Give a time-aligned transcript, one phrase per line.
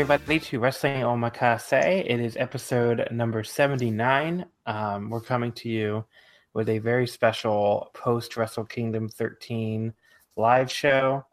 [0.00, 2.06] Everybody, to Wrestling Omakase.
[2.06, 4.46] It is episode number 79.
[4.64, 6.06] Um, we're coming to you
[6.54, 9.92] with a very special post Wrestle Kingdom 13
[10.36, 11.26] live show.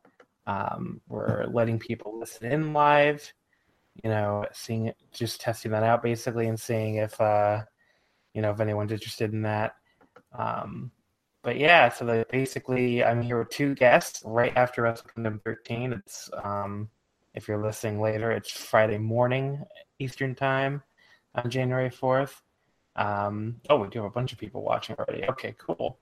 [0.47, 3.31] Um, we're letting people listen in live,
[4.03, 7.61] you know, seeing just testing that out basically, and seeing if, uh,
[8.33, 9.75] you know, if anyone's interested in that.
[10.37, 10.91] Um,
[11.41, 15.93] but yeah, so the, basically, I'm here with two guests right after Wrestle Kingdom 13.
[15.93, 16.89] It's um,
[17.37, 19.63] if you're listening later, it's Friday morning
[19.99, 20.81] Eastern Time
[21.35, 22.41] on January 4th.
[22.95, 25.23] Um, oh, we do have a bunch of people watching already.
[25.29, 25.99] Okay, cool.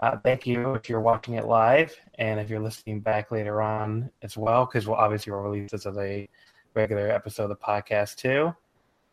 [0.00, 4.10] Uh, thank you if you're watching it live and if you're listening back later on
[4.20, 6.28] as well, because we'll obviously we'll release this as a
[6.74, 8.54] regular episode of the podcast too.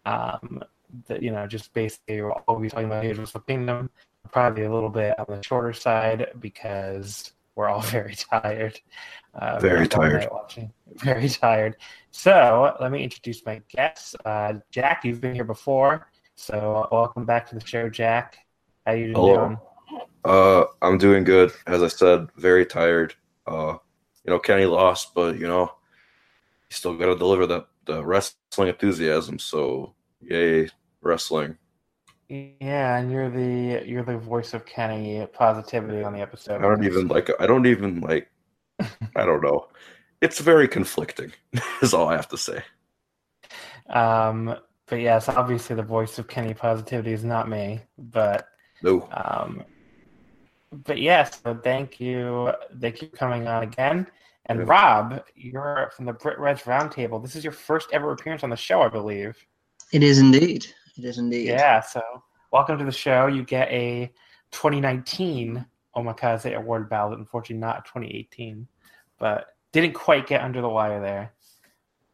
[0.06, 0.62] Um,
[1.08, 3.90] that you know, just basically we'll be talking about of Kingdom,
[4.30, 7.32] probably a little bit on the shorter side because
[7.62, 8.80] we're all very tired.
[9.36, 10.28] Uh, Very tired.
[10.32, 10.74] Watching.
[10.96, 11.78] Very tired.
[12.10, 14.16] So let me introduce my guests.
[14.26, 18.40] Uh, Jack, you've been here before, so welcome back to the show, Jack.
[18.86, 19.58] How you doing?
[20.26, 21.52] Uh, I'm doing good.
[21.68, 23.14] As I said, very tired.
[23.46, 23.78] Uh,
[24.26, 25.72] you know, Kenny lost, but you know,
[26.70, 29.38] you still got to deliver that the wrestling enthusiasm.
[29.38, 30.70] So, yay,
[31.02, 31.58] wrestling.
[32.32, 36.60] Yeah, and you're the you're the voice of Kenny positivity on the episode.
[36.60, 37.30] I don't even like.
[37.42, 38.32] I don't even like.
[38.80, 39.68] I don't know.
[40.22, 41.34] It's very conflicting.
[41.82, 42.64] Is all I have to say.
[43.90, 44.56] Um,
[44.86, 48.48] but yes, obviously the voice of Kenny positivity is not me, but
[48.82, 49.10] No.
[49.12, 49.64] um,
[50.72, 54.08] but yes, so thank you, thank you for coming on again.
[54.46, 54.66] And Yeah.
[54.68, 57.22] Rob, you're from the Brit Reds Roundtable.
[57.22, 59.36] This is your first ever appearance on the show, I believe.
[59.92, 60.66] It is indeed.
[60.98, 61.48] It is indeed.
[61.48, 62.02] Yeah, so
[62.52, 63.28] welcome to the show.
[63.28, 64.12] You get a
[64.52, 65.66] 2019
[65.96, 68.68] Omakase Award ballot, unfortunately not 2018,
[69.20, 71.34] but didn't quite get under the wire there.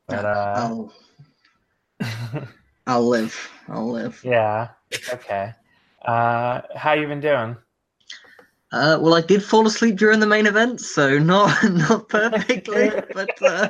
[0.08, 0.94] But uh, I'll,
[2.88, 3.52] I'll live.
[3.68, 4.22] I'll live.
[4.24, 4.70] yeah,
[5.12, 5.54] okay.
[6.04, 7.58] Uh, how you been doing?
[8.72, 13.42] Uh, well, I did fall asleep during the main event, so not not perfectly, but
[13.42, 13.70] uh,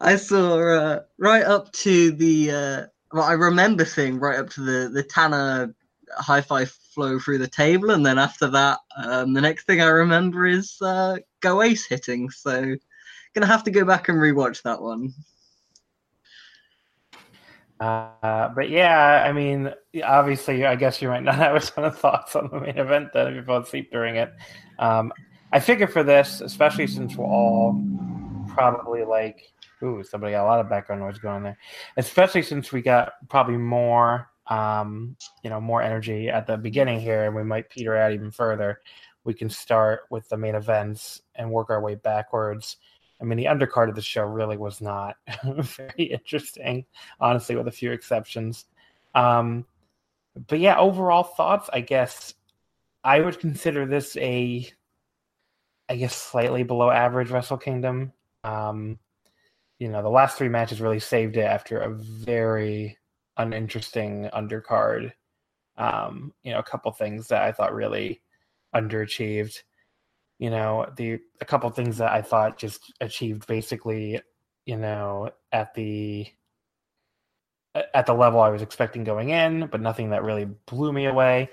[0.00, 2.90] I saw uh, right up to the.
[3.14, 5.72] Well, I remember seeing right up to the the Tanner
[6.16, 9.86] high fly flow through the table, and then after that, um, the next thing I
[9.86, 12.28] remember is uh, Go Ace hitting.
[12.30, 12.74] So,
[13.32, 15.14] gonna have to go back and rewatch that one.
[17.78, 19.72] Uh, but yeah, I mean,
[20.02, 23.10] obviously, I guess you might not have a ton of thoughts on the main event
[23.14, 24.34] then if you fell asleep during it.
[24.80, 25.12] Um,
[25.52, 27.80] I figure for this, especially since we're all
[28.48, 29.52] probably like,
[29.82, 31.58] ooh, somebody got a lot of background noise going there.
[31.96, 37.24] Especially since we got probably more, um, you know, more energy at the beginning here,
[37.24, 38.80] and we might peter out even further.
[39.24, 42.76] We can start with the main events and work our way backwards.
[43.20, 46.84] I mean, the undercard of the show really was not very interesting,
[47.20, 48.66] honestly, with a few exceptions.
[49.14, 49.64] Um,
[50.48, 52.34] but yeah, overall thoughts, I guess
[53.02, 54.68] I would consider this a,
[55.88, 58.12] I guess, slightly below average Wrestle Kingdom.
[58.42, 58.98] Um,
[59.84, 62.96] you know, the last three matches really saved it after a very
[63.36, 65.12] uninteresting undercard.
[65.76, 68.22] Um, you know, a couple things that I thought really
[68.74, 69.58] underachieved.
[70.38, 74.20] You know the a couple things that i thought just achieved basically
[74.66, 76.26] you know at the
[77.94, 81.50] at the level i was expecting going in but nothing that really blew me away.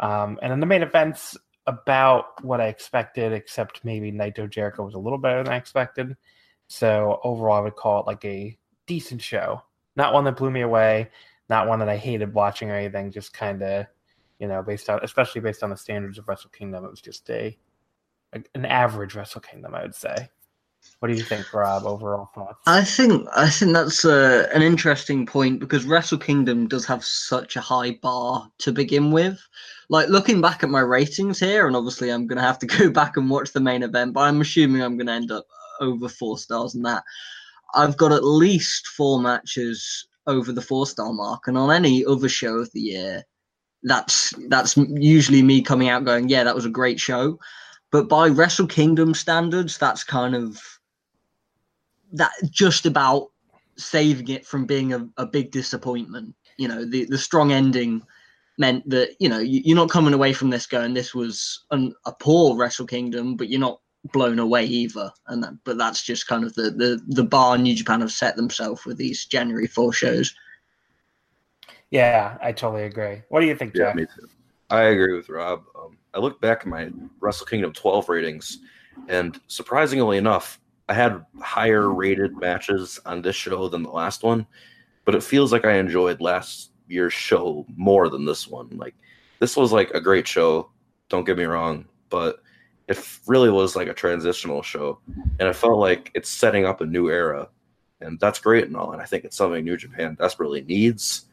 [0.00, 1.36] Um, and then the main events
[1.66, 6.16] about what i expected except maybe naito jericho was a little better than i expected
[6.68, 8.56] so overall i would call it like a
[8.86, 9.60] decent show
[9.96, 11.08] not one that blew me away
[11.48, 13.86] not one that i hated watching or anything just kind of
[14.38, 17.28] you know based on especially based on the standards of wrestle kingdom it was just
[17.30, 17.56] a
[18.54, 20.28] an average Wrestle Kingdom, I would say.
[20.98, 21.86] What do you think, Rob?
[21.86, 22.58] Overall thoughts?
[22.66, 27.56] I think I think that's uh, an interesting point because Wrestle Kingdom does have such
[27.56, 29.40] a high bar to begin with.
[29.88, 32.90] Like looking back at my ratings here, and obviously I'm going to have to go
[32.90, 35.46] back and watch the main event, but I'm assuming I'm going to end up
[35.80, 37.02] over four stars in that.
[37.74, 42.28] I've got at least four matches over the four star mark, and on any other
[42.28, 43.24] show of the year,
[43.82, 47.38] that's that's usually me coming out going, yeah, that was a great show.
[47.90, 50.60] But by Wrestle Kingdom standards, that's kind of
[52.12, 53.28] that just about
[53.76, 56.34] saving it from being a, a big disappointment.
[56.56, 58.02] You know, the, the strong ending
[58.58, 61.92] meant that, you know, you, are not coming away from this going, this was an,
[62.06, 63.80] a poor Wrestle Kingdom, but you're not
[64.12, 65.10] blown away either.
[65.28, 68.36] And that, but that's just kind of the, the, the bar New Japan have set
[68.36, 70.34] themselves with these January 4 shows.
[71.90, 73.22] Yeah, I totally agree.
[73.28, 73.94] What do you think, Jeff?
[73.94, 74.28] Yeah, me too.
[74.70, 75.62] I agree with Rob.
[75.78, 76.90] Um, I look back at my
[77.20, 78.58] Wrestle Kingdom 12 ratings,
[79.08, 84.46] and surprisingly enough, I had higher rated matches on this show than the last one,
[85.04, 88.70] but it feels like I enjoyed last year's show more than this one.
[88.76, 88.94] Like,
[89.38, 90.70] this was like a great show,
[91.08, 92.40] don't get me wrong, but
[92.88, 94.98] it really was like a transitional show,
[95.38, 97.48] and it felt like it's setting up a new era,
[98.00, 101.26] and that's great and all, and I think it's something New Japan desperately needs.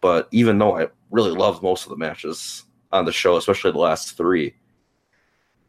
[0.00, 3.78] But even though I really loved most of the matches, on the show, especially the
[3.78, 4.54] last three,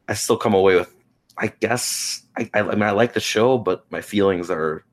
[0.08, 0.94] I still come away with,
[1.38, 4.86] I guess, I, I, I mean, I like the show, but my feelings are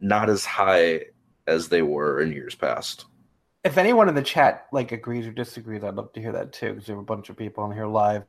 [0.00, 1.02] not as high
[1.46, 3.04] as they were in years past.
[3.64, 6.70] If anyone in the chat like agrees or disagrees, I'd love to hear that too,
[6.70, 8.24] because there are a bunch of people on here live.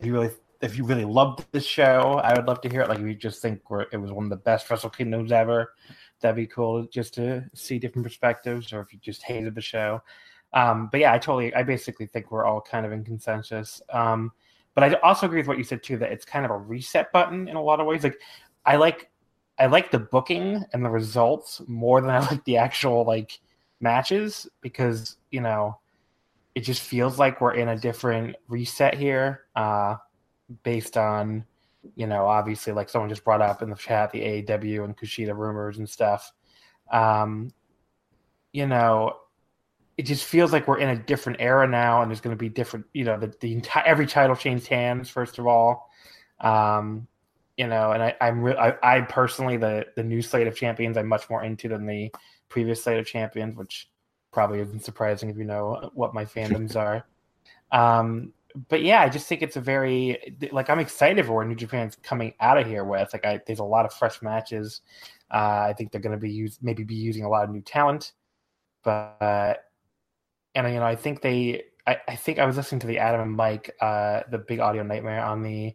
[0.00, 0.30] If you really,
[0.62, 2.88] if you really loved this show, I would love to hear it.
[2.88, 3.60] Like if you just think
[3.90, 5.74] it was one of the best Wrestle Kingdoms ever,
[6.20, 8.72] that'd be cool just to see different perspectives.
[8.72, 10.00] Or if you just hated the show,
[10.52, 13.82] um, but yeah, I totally, I basically think we're all kind of in consensus.
[13.90, 14.32] Um,
[14.74, 17.12] but I also agree with what you said too that it's kind of a reset
[17.12, 18.04] button in a lot of ways.
[18.04, 18.20] Like
[18.64, 19.10] I like,
[19.58, 23.40] I like the booking and the results more than I like the actual like
[23.80, 25.78] matches because you know
[26.54, 29.96] it just feels like we're in a different reset here, uh,
[30.62, 31.44] based on
[31.96, 35.36] you know obviously like someone just brought up in the chat the AEW and Kushida
[35.36, 36.32] rumors and stuff.
[36.90, 37.50] Um,
[38.52, 39.16] you know,
[39.96, 42.48] it just feels like we're in a different era now, and there's going to be
[42.48, 42.86] different.
[42.92, 45.90] You know, the the entire every title changed hands first of all.
[46.40, 47.06] Um,
[47.56, 50.96] you know, and I, I'm re- I, I personally the the new slate of champions
[50.96, 52.10] I'm much more into than the
[52.48, 53.90] previous slate of champions, which
[54.32, 57.04] probably isn't surprising if you know what my fandoms are.
[57.70, 58.32] Um,
[58.68, 61.96] but yeah, I just think it's a very like I'm excited for where New Japan's
[62.02, 63.12] coming out of here with.
[63.12, 64.80] Like, I, there's a lot of fresh matches.
[65.30, 67.62] Uh, I think they're going to be use maybe be using a lot of new
[67.62, 68.12] talent,
[68.82, 69.64] but
[70.54, 73.20] and you know, I think they, I, I think I was listening to the Adam
[73.20, 75.74] and Mike, uh, the Big Audio Nightmare on the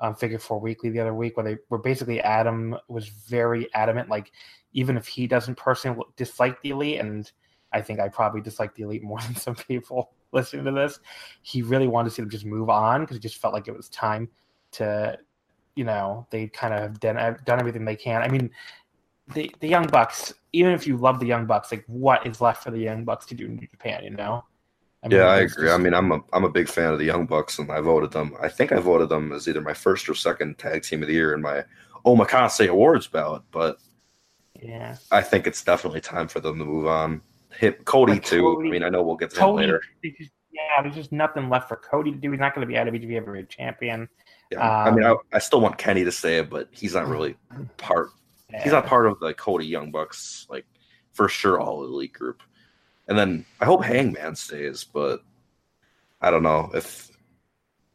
[0.00, 4.08] um, Figure Four Weekly the other week, where they were basically Adam was very adamant,
[4.08, 4.32] like
[4.72, 7.30] even if he doesn't personally dislike the Elite, and
[7.74, 11.00] I think I probably dislike the Elite more than some people listening to this,
[11.42, 13.76] he really wanted to see them just move on because he just felt like it
[13.76, 14.28] was time
[14.72, 15.18] to,
[15.76, 18.22] you know, they kind of have done done everything they can.
[18.22, 18.50] I mean,
[19.32, 22.64] the the Young Bucks, even if you love the Young Bucks, like what is left
[22.64, 24.04] for the Young Bucks to do in Japan?
[24.04, 24.44] You know.
[25.02, 25.66] I mean, yeah, I agree.
[25.66, 25.78] Just...
[25.78, 28.10] I mean, I'm a I'm a big fan of the Young Bucks, and I voted
[28.10, 28.34] them.
[28.40, 31.14] I think I voted them as either my first or second tag team of the
[31.14, 31.64] year in my
[32.04, 33.42] Omakase Awards ballot.
[33.50, 33.78] But
[34.60, 37.20] yeah, I think it's definitely time for them to move on.
[37.58, 38.42] Hit Cody too.
[38.56, 39.80] Cody- I mean, I know we'll get to Cody, later.
[40.02, 42.30] just- yeah, there's just nothing left for Cody to do.
[42.30, 44.08] He's not going to be IWGP Heavyweight Champion.
[44.52, 44.60] Yeah.
[44.60, 47.36] I mean, I, Um, I still want Kenny to stay, but he's not really
[47.76, 48.10] part.
[48.62, 50.64] He's not part of the Cody Young Bucks, like
[51.12, 52.40] for sure, all elite group.
[53.08, 55.22] And then I hope Hangman stays, but
[56.20, 57.10] I don't know if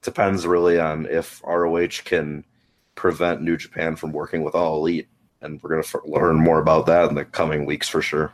[0.02, 2.44] depends really on if ROH can
[2.96, 5.08] prevent New Japan from working with all elite,
[5.42, 8.34] and we're gonna f- learn more about that in the coming weeks for sure.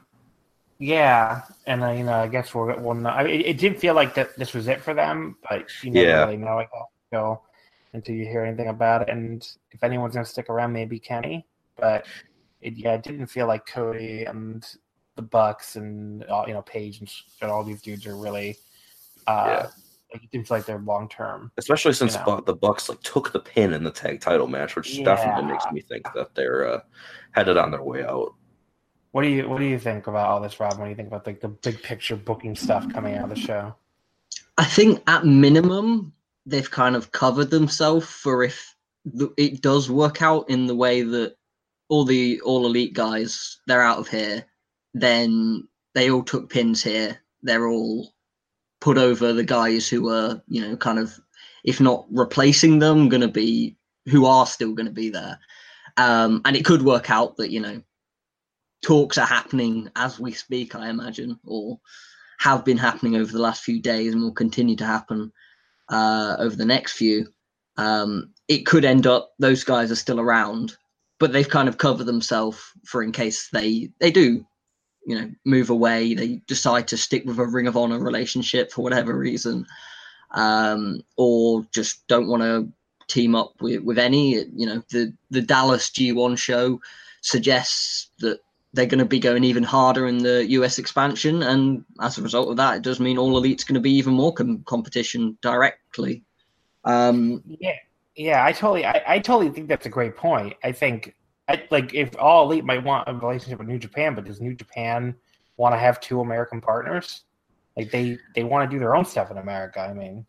[0.78, 3.10] Yeah, and uh, you know, I guess we'll we'll know.
[3.10, 5.92] I mean, it, it did feel like that this was it for them, but you
[5.92, 6.20] never Yeah.
[6.26, 6.60] really know.
[6.60, 6.72] I guess
[7.12, 7.44] until
[7.94, 11.46] until you hear anything about it, and if anyone's going to stick around, maybe Kenny.
[11.78, 12.06] But
[12.62, 14.66] it, yeah, it didn't feel like Cody and
[15.16, 17.10] the Bucks and all, you know Paige and,
[17.42, 18.58] and all these dudes are really.
[19.28, 19.68] Uh, Yeah.
[20.14, 21.52] Like it didn't feel like they're long term.
[21.58, 22.40] Especially since You know.
[22.40, 25.82] The Bucks like took the pin in the tag title match, which definitely makes me
[25.82, 26.80] think that they're uh,
[27.32, 28.34] headed on their way out.
[29.16, 30.78] What do you What do you think about all this, Rob?
[30.78, 33.40] What do you think about like the big picture booking stuff coming out of the
[33.40, 33.74] show?
[34.58, 36.12] I think at minimum
[36.46, 38.76] they've kind of covered themselves for if
[39.38, 41.38] it does work out in the way that
[41.88, 44.44] all the all elite guys they're out of here,
[44.94, 47.18] then they all took pins here.
[47.42, 48.12] They're all
[48.82, 51.18] put over the guys who are you know kind of
[51.64, 53.78] if not replacing them, going to be
[54.10, 55.40] who are still going to be there.
[55.96, 57.82] Um, and it could work out that you know
[58.86, 60.76] talks are happening as we speak.
[60.76, 61.80] I imagine or
[62.38, 65.32] have been happening over the last few days and will continue to happen
[65.90, 67.26] uh, over the next few.
[67.78, 70.78] Um, it could end up those guys are still around,
[71.20, 74.46] but they've kind of covered themselves for in case they they do,
[75.08, 76.14] you know, move away.
[76.14, 79.66] They decide to stick with a Ring of Honor relationship for whatever reason,
[80.36, 82.72] um, or just don't want to
[83.08, 84.36] team up with with any.
[84.56, 86.80] You know, the the Dallas G1 show
[87.22, 88.40] suggests that
[88.76, 92.50] they're going to be going even harder in the US expansion, and as a result
[92.50, 96.24] of that, it does mean all elite's going to be even more com- competition directly.
[96.84, 97.78] Um, Yeah,
[98.16, 100.56] yeah, I totally, I, I totally think that's a great point.
[100.64, 101.16] I think,
[101.48, 104.54] I, like, if all elite might want a relationship with New Japan, but does New
[104.54, 105.16] Japan
[105.58, 107.24] want to have two American partners?
[107.78, 109.80] Like, they they want to do their own stuff in America.
[109.80, 110.26] I mean,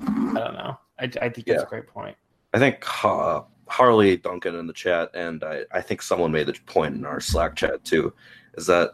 [0.00, 0.78] I don't know.
[0.98, 2.16] I, I think that's a great point.
[2.52, 6.52] I think uh, Harley Duncan in the chat, and I, I think someone made the
[6.66, 8.12] point in our Slack chat too,
[8.54, 8.90] is that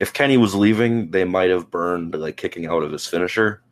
[0.00, 3.62] if Kenny was leaving, they might have burned like kicking out of his finisher.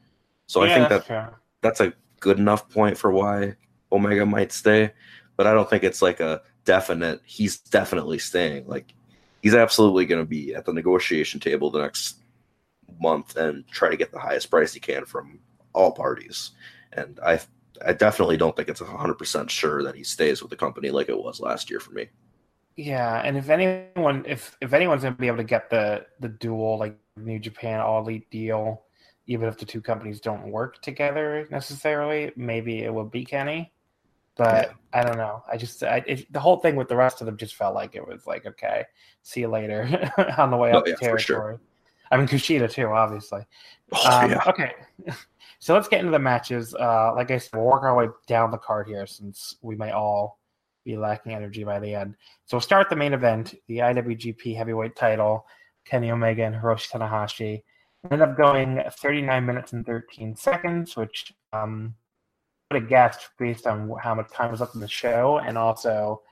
[0.47, 3.57] So I think that's that that's a good enough point for why
[3.91, 4.93] Omega might stay,
[5.37, 7.23] but I don't think it's like a definite.
[7.25, 8.67] He's definitely staying.
[8.67, 8.93] Like
[9.41, 12.17] he's absolutely going to be at the negotiation table the next
[13.01, 15.39] month and try to get the highest price he can from
[15.73, 16.51] all parties.
[16.93, 17.41] And I,
[17.85, 21.09] I definitely don't think it's hundred percent sure that he stays with the company like
[21.09, 22.09] it was last year for me.
[22.77, 26.79] Yeah, and if anyone, if if anyone's gonna be able to get the the dual
[26.79, 28.85] like New Japan All Elite deal,
[29.27, 33.73] even if the two companies don't work together necessarily, maybe it would be Kenny.
[34.37, 35.43] But I don't know.
[35.51, 37.97] I just I, it, the whole thing with the rest of them just felt like
[37.97, 38.85] it was like okay,
[39.23, 41.37] see you later on the way Oh, up yeah, to for sure.
[41.37, 41.59] territory.
[42.11, 43.43] I mean Kushida too, obviously.
[43.93, 44.43] Oh, Um, yeah.
[44.47, 44.73] Okay,
[45.59, 46.75] so let's get into the matches.
[46.75, 49.91] Uh, like I said, we'll work our way down the card here since we may
[49.91, 50.41] all
[50.85, 52.17] be lacking energy by the end.
[52.47, 55.47] So we'll start the main event, the IWGP Heavyweight Title,
[55.85, 57.63] Kenny Omega and Hiroshi Tanahashi.
[58.05, 61.95] Ended up going 39 minutes and 13 seconds, which um,
[62.71, 65.59] I would have guessed based on how much time was up in the show, and
[65.59, 66.23] also,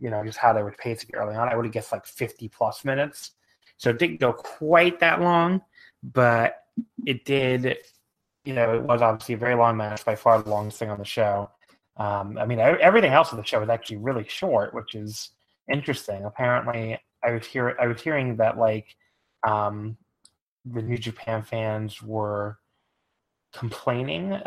[0.00, 1.48] you know, just how they were pacing early on.
[1.48, 3.32] I would have guessed like 50 plus minutes.
[3.78, 5.62] So it didn't go quite that long,
[6.02, 6.64] but
[7.06, 7.78] it did.
[8.44, 10.98] You know, it was obviously a very long match, by far the longest thing on
[10.98, 11.50] the show.
[11.96, 15.30] Um, I mean, everything else of the show was actually really short, which is
[15.70, 16.24] interesting.
[16.24, 18.94] Apparently, I was hear I was hearing that like
[19.46, 19.96] um,
[20.64, 22.58] the New Japan fans were
[23.52, 24.30] complaining,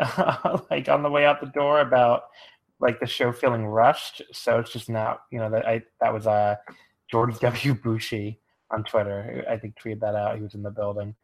[0.70, 2.24] like on the way out the door about
[2.80, 4.22] like the show feeling rushed.
[4.32, 6.56] So it's just not, you know, that I that was uh
[7.10, 7.74] George W.
[7.74, 8.40] Bushi
[8.72, 9.44] on Twitter.
[9.48, 10.36] I think tweeted that out.
[10.36, 11.14] He was in the building,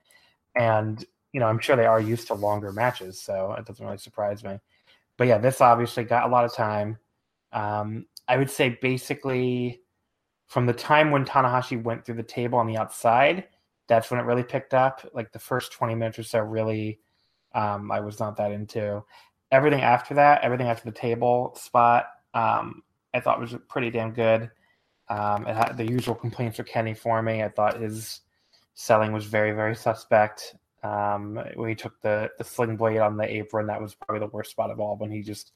[0.54, 3.98] and you know, I'm sure they are used to longer matches, so it doesn't really
[3.98, 4.58] surprise me.
[5.16, 6.98] But yeah, this obviously got a lot of time.
[7.52, 9.82] Um, I would say basically
[10.46, 13.44] from the time when Tanahashi went through the table on the outside,
[13.86, 15.06] that's when it really picked up.
[15.12, 17.00] Like the first 20 minutes or so, really,
[17.54, 19.02] um, I was not that into.
[19.50, 22.82] Everything after that, everything after the table spot, um,
[23.14, 24.50] I thought was pretty damn good.
[25.10, 27.42] Um, had the usual complaints for Kenny for me.
[27.42, 28.20] I thought his
[28.74, 30.54] selling was very, very suspect.
[30.82, 34.32] Um, when he took the the sling blade on the apron, that was probably the
[34.32, 34.96] worst spot of all.
[34.96, 35.52] When he just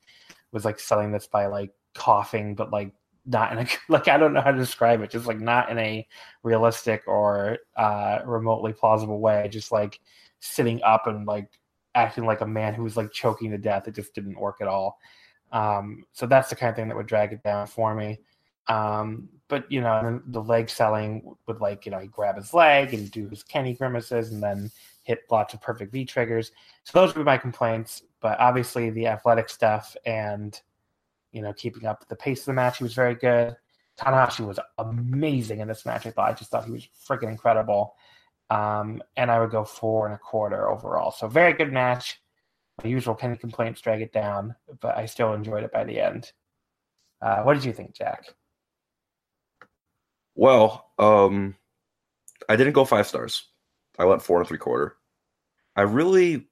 [0.52, 2.92] was like selling this by like coughing, but like
[3.26, 5.78] not in a like I don't know how to describe it, just like not in
[5.78, 6.06] a
[6.42, 9.48] realistic or uh, remotely plausible way.
[9.50, 10.00] Just like
[10.40, 11.48] sitting up and like
[11.94, 13.86] acting like a man who was like choking to death.
[13.86, 14.98] It just didn't work at all.
[15.52, 18.18] Um, so that's the kind of thing that would drag it down for me.
[18.68, 22.94] Um, but you know, the leg selling would like you know he grab his leg
[22.94, 24.70] and do his Kenny grimaces and then
[25.02, 26.52] hit lots of perfect V triggers.
[26.84, 28.02] So those would be my complaints.
[28.20, 30.58] But obviously the athletic stuff and
[31.32, 33.54] you know keeping up the pace of the match, he was very good.
[34.00, 36.06] Tanahashi was amazing in this match.
[36.06, 37.94] I thought I just thought he was freaking incredible.
[38.48, 41.10] Um, and I would go four and a quarter overall.
[41.10, 42.22] So very good match.
[42.82, 46.32] My usual Kenny complaints drag it down, but I still enjoyed it by the end.
[47.20, 48.34] Uh, what did you think, Jack?
[50.34, 51.56] Well, um,
[52.48, 53.46] I didn't go five stars.
[53.98, 54.96] I went four and three quarter.
[55.76, 56.48] I really,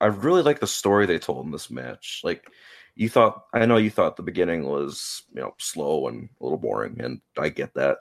[0.00, 2.20] I really like the story they told in this match.
[2.24, 2.48] Like,
[2.94, 6.58] you thought, I know you thought the beginning was, you know, slow and a little
[6.58, 7.98] boring, and I get that.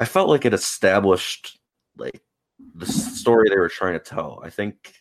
[0.00, 1.58] I felt like it established
[1.96, 2.20] like
[2.74, 4.40] the story they were trying to tell.
[4.44, 4.94] I think,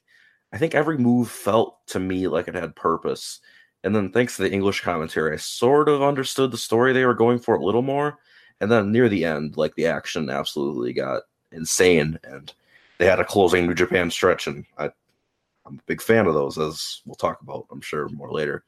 [0.52, 3.40] I think every move felt to me like it had purpose.
[3.84, 7.16] And then thanks to the English commentary, I sort of understood the story they were
[7.16, 8.20] going for a little more.
[8.62, 12.52] And then near the end, like the action absolutely got insane, and
[12.98, 14.86] they had a closing New Japan stretch, and I,
[15.66, 18.64] I'm a big fan of those, as we'll talk about, I'm sure, more later.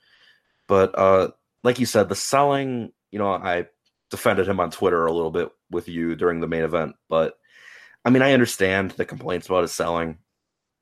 [0.68, 1.30] But uh,
[1.64, 3.68] like you said, the selling, you know, I
[4.10, 7.38] defended him on Twitter a little bit with you during the main event, but
[8.04, 10.20] I mean, I understand the complaints about his selling.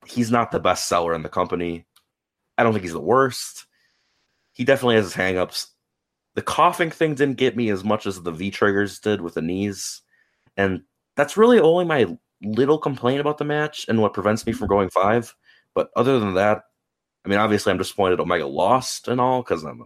[0.04, 1.86] He's not the best seller in the company.
[2.58, 3.64] I don't think he's the worst.
[4.52, 5.68] He definitely has his hangups
[6.34, 9.42] the coughing thing didn't get me as much as the V triggers did with the
[9.42, 10.02] knees.
[10.56, 10.82] And
[11.16, 14.90] that's really only my little complaint about the match and what prevents me from going
[14.90, 15.34] five.
[15.74, 16.64] But other than that,
[17.24, 19.84] I mean, obviously, I'm disappointed Omega lost and all because I'm a,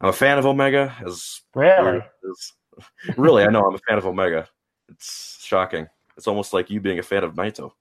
[0.00, 0.94] I'm a fan of Omega.
[1.04, 2.52] As really, as,
[3.16, 4.48] really, I know I'm a fan of Omega.
[4.88, 5.88] It's shocking.
[6.16, 7.72] It's almost like you being a fan of Naito.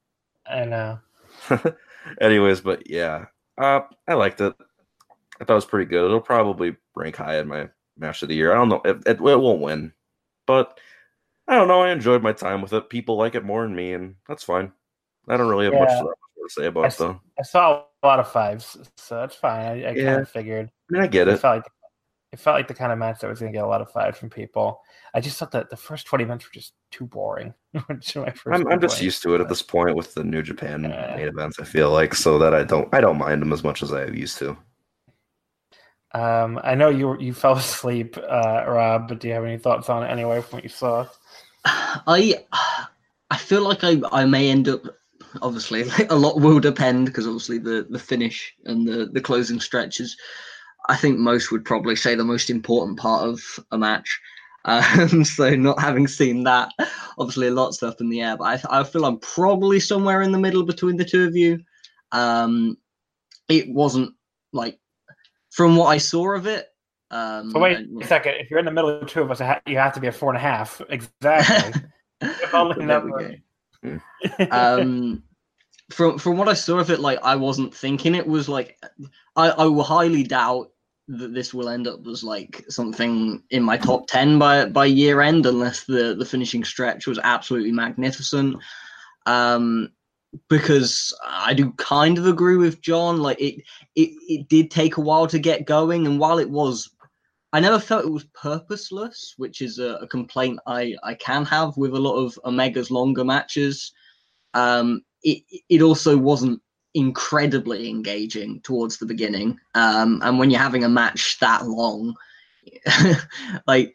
[0.48, 1.00] I know.
[2.22, 3.25] Anyways, but yeah,
[3.58, 4.55] uh, I liked it.
[5.39, 6.06] I thought it was pretty good.
[6.06, 8.51] It'll probably rank high in my match of the year.
[8.51, 8.82] I don't know.
[8.86, 9.94] It, it, it won't win,
[10.48, 10.79] but
[11.48, 11.81] I don't know.
[11.81, 12.90] I enjoyed my time with it.
[12.90, 14.72] People like it more than me, and that's fine.
[15.27, 15.79] I don't really have yeah.
[15.79, 17.22] much to say about I, it, though.
[17.40, 19.66] I saw a lot of fives, so that's fine.
[19.66, 20.05] I, I yeah.
[20.05, 20.68] kind of figured.
[20.68, 21.36] I mean, I get it.
[21.36, 21.66] It felt like,
[22.31, 23.92] it felt like the kind of match that was going to get a lot of
[23.92, 24.81] fives from people.
[25.14, 27.53] I just thought that the first 20 minutes were just too boring.
[27.90, 31.16] I'm, I'm just used to it at this point with the New Japan yeah.
[31.16, 33.81] main events, I feel like, so that I don't I don't mind them as much
[33.81, 34.57] as I used to.
[36.16, 39.90] Um, I know you you fell asleep, uh, Rob, but do you have any thoughts
[39.90, 41.08] on it anyway from what you saw?
[41.66, 42.44] I
[43.30, 44.84] I feel like I, I may end up
[45.42, 50.16] obviously a lot will depend because obviously the, the finish and the, the closing stretches
[50.88, 54.20] I think most would probably say the most important part of a match.
[54.68, 56.72] Um, so not having seen that,
[57.20, 60.32] obviously a lot's up in the air, but I, I feel I'm probably somewhere in
[60.32, 61.60] the middle between the two of you.
[62.12, 62.75] Um,
[63.48, 64.16] it wasn't
[64.54, 64.80] like
[65.55, 66.68] from what I saw of it.
[67.11, 68.33] Um, so wait and, a second.
[68.35, 70.11] If you're in the middle of the two of us, you have to be a
[70.11, 70.81] four and a half.
[70.89, 71.81] Exactly.
[74.51, 75.24] um,
[75.91, 78.77] from from what I saw of it, like I wasn't thinking it was like
[79.37, 80.72] I, I will highly doubt
[81.07, 85.22] that this will end up as like something in my top ten by by year
[85.22, 88.57] end, unless the the finishing stretch was absolutely magnificent.
[89.25, 89.91] Um,
[90.50, 93.18] because I do kind of agree with John.
[93.18, 93.56] Like it,
[93.96, 96.90] it, it did take a while to get going, and while it was,
[97.54, 101.78] I never felt it was purposeless, which is a, a complaint I I can have
[101.78, 103.94] with a lot of Omega's longer matches.
[104.54, 106.62] Um, it it also wasn't
[106.94, 112.16] incredibly engaging towards the beginning, um, and when you're having a match that long,
[113.68, 113.94] like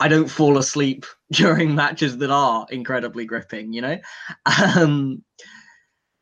[0.00, 3.98] I don't fall asleep during matches that are incredibly gripping, you know.
[4.76, 5.24] Um,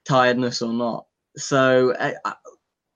[0.04, 1.06] tiredness or not.
[1.36, 1.94] So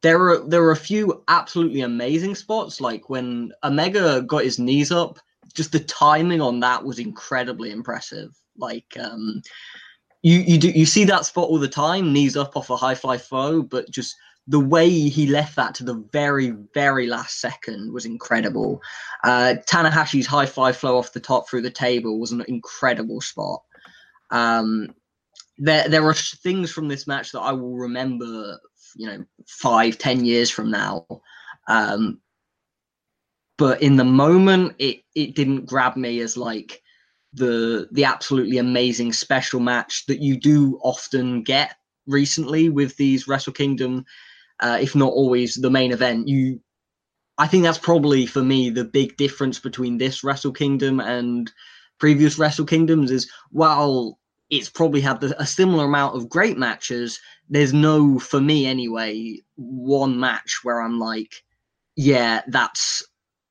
[0.03, 4.92] there are there are a few absolutely amazing spots, like when Omega got his knees
[4.92, 5.19] up.
[5.55, 8.31] Just the timing on that was incredibly impressive.
[8.59, 9.42] Like um,
[10.23, 12.95] you you do you see that spot all the time, knees up off a high
[12.95, 14.14] fly flow, but just
[14.49, 18.81] the way he left that to the very very last second was incredible.
[19.25, 23.62] Uh, Tanahashi's high fly flow off the top through the table was an incredible spot.
[24.31, 24.95] Um,
[25.59, 28.59] there there are things from this match that I will remember,
[28.97, 31.07] you know, five, ten years from now.
[31.69, 32.21] Um,
[33.59, 36.83] but in the moment, it it didn't grab me as like
[37.33, 43.53] the the absolutely amazing special match that you do often get recently with these Wrestle
[43.53, 44.05] Kingdom,
[44.61, 46.29] uh, if not always the main event.
[46.29, 46.61] You
[47.38, 51.51] I think that's probably for me the big difference between this Wrestle Kingdom and
[51.99, 54.19] previous Wrestle Kingdoms is while
[54.51, 60.19] it's probably had a similar amount of great matches, there's no, for me anyway, one
[60.19, 61.43] match where I'm like,
[61.97, 63.05] yeah, that's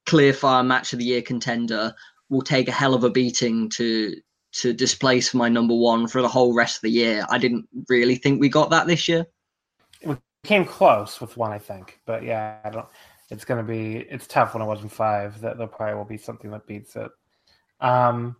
[0.05, 1.93] clear fire match of the year contender.
[2.29, 4.15] Will take a hell of a beating to
[4.53, 7.25] to displace my number one for the whole rest of the year.
[7.29, 9.25] I didn't really think we got that this year.
[10.03, 12.87] We came close with one, I think, but yeah, I don't.
[13.29, 15.39] It's gonna be it's tough when it wasn't five.
[15.41, 17.11] That there probably will be something that beats it.
[17.79, 18.37] Um,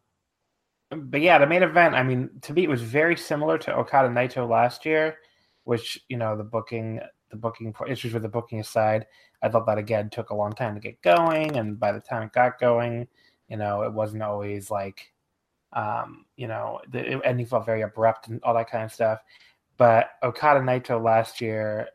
[0.90, 1.96] but yeah, the main event.
[1.96, 5.18] I mean, to me, it was very similar to Okada Naito last year,
[5.64, 9.06] which you know the booking, the booking issues with the booking aside,
[9.42, 12.24] I thought that again took a long time to get going, and by the time
[12.24, 13.08] it got going,
[13.50, 15.14] you know, it wasn't always like,
[15.74, 19.20] um, you know, the ending felt very abrupt and all that kind of stuff.
[19.78, 21.90] But Okada Naito last year,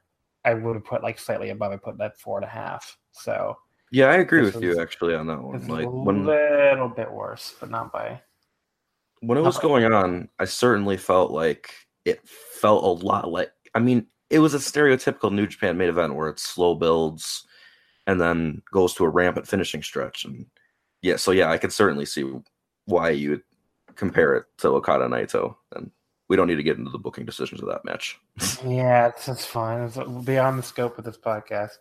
[0.45, 1.73] I would have put like slightly above.
[1.73, 2.99] I put that four and a half.
[3.13, 3.57] So
[3.91, 5.67] yeah, I agree with was, you actually on that one.
[5.67, 8.21] Like a when, little bit worse, but not by.
[9.21, 13.53] When it was going on, I certainly felt like it felt a lot like.
[13.75, 17.47] I mean, it was a stereotypical New Japan main event where it's slow builds
[18.07, 20.25] and then goes to a rampant finishing stretch.
[20.25, 20.47] And
[21.03, 22.31] yeah, so yeah, I could certainly see
[22.87, 23.43] why you would
[23.97, 25.57] compare it to Okada Naito.
[25.75, 25.91] And
[26.29, 28.19] we don't need to get into the booking decisions of that match.
[28.67, 29.83] yeah, it's, it's fine.
[29.83, 31.79] It's beyond the scope of this podcast.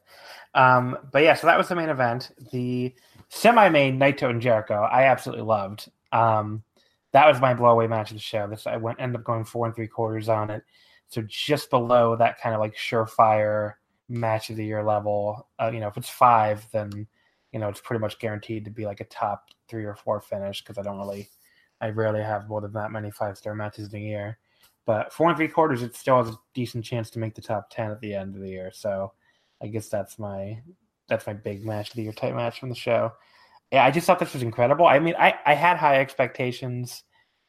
[0.55, 2.31] Um, but yeah, so that was the main event.
[2.51, 2.93] The
[3.29, 5.89] semi-main Naito and Jericho, I absolutely loved.
[6.11, 6.63] Um,
[7.11, 8.47] that was my blowaway match of the show.
[8.47, 10.63] This I went end up going four and three quarters on it.
[11.07, 13.73] So just below that kind of like surefire
[14.07, 15.47] match of the year level.
[15.59, 17.07] Uh, you know, if it's five, then
[17.51, 20.61] you know it's pretty much guaranteed to be like a top three or four finish
[20.61, 21.29] because I don't really,
[21.81, 24.37] I rarely have more than that many five star matches in a year.
[24.85, 27.69] But four and three quarters, it still has a decent chance to make the top
[27.69, 28.71] ten at the end of the year.
[28.73, 29.13] So
[29.61, 30.61] I guess that's my
[31.07, 33.11] that's my big match of the year type match from the show.
[33.71, 34.85] Yeah, I just thought this was incredible.
[34.87, 37.03] I mean, I I had high expectations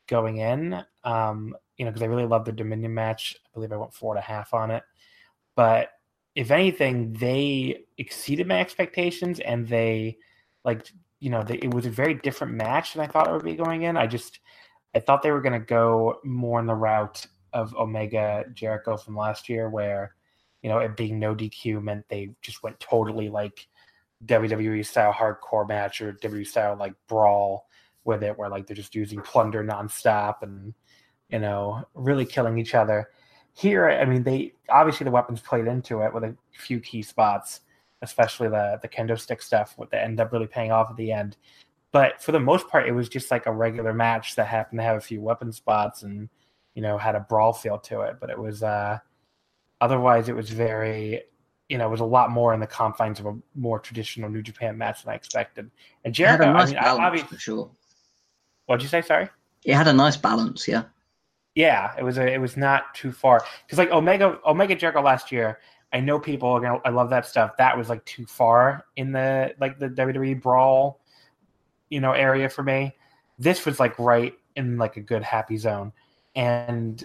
[0.06, 0.84] going in.
[1.04, 3.34] Um, you know, because I really loved the Dominion match.
[3.46, 4.82] I believe I went four and a half on it.
[5.56, 5.88] But
[6.34, 10.18] if anything, they exceeded my expectations and they
[10.64, 10.86] like
[11.20, 13.54] you know they, it was a very different match than I thought it would be
[13.54, 13.96] going in.
[13.96, 14.40] I just
[14.94, 19.16] I thought they were going to go more in the route of Omega Jericho from
[19.16, 20.14] last year, where
[20.62, 23.66] you know it being no DQ meant they just went totally like
[24.26, 27.66] WWE style hardcore match or WWE style like brawl
[28.04, 30.74] with it, where like they're just using plunder nonstop and
[31.30, 33.10] you know, really killing each other.
[33.54, 37.60] Here, I mean, they obviously the weapons played into it with a few key spots,
[38.02, 41.12] especially the the kendo stick stuff, what that ended up really paying off at the
[41.12, 41.36] end.
[41.92, 44.84] But for the most part, it was just like a regular match that happened to
[44.84, 46.28] have a few weapon spots and
[46.74, 48.16] you know had a brawl feel to it.
[48.20, 48.98] But it was uh,
[49.80, 51.22] otherwise it was very
[51.70, 54.42] you know, it was a lot more in the confines of a more traditional New
[54.42, 55.70] Japan match than I expected.
[56.04, 57.70] And Jericho, nice I mean, balance, obviously, for sure.
[58.66, 59.02] What'd you say?
[59.02, 59.28] Sorry.
[59.64, 60.84] It had a nice balance, yeah.
[61.54, 65.30] Yeah, it was a, it was not too far because like Omega Omega Jericho last
[65.32, 65.60] year.
[65.92, 66.80] I know people are gonna.
[66.84, 67.56] I love that stuff.
[67.58, 71.00] That was like too far in the like the WWE brawl,
[71.88, 72.94] you know, area for me.
[73.38, 75.92] This was like right in like a good happy zone,
[76.36, 77.04] and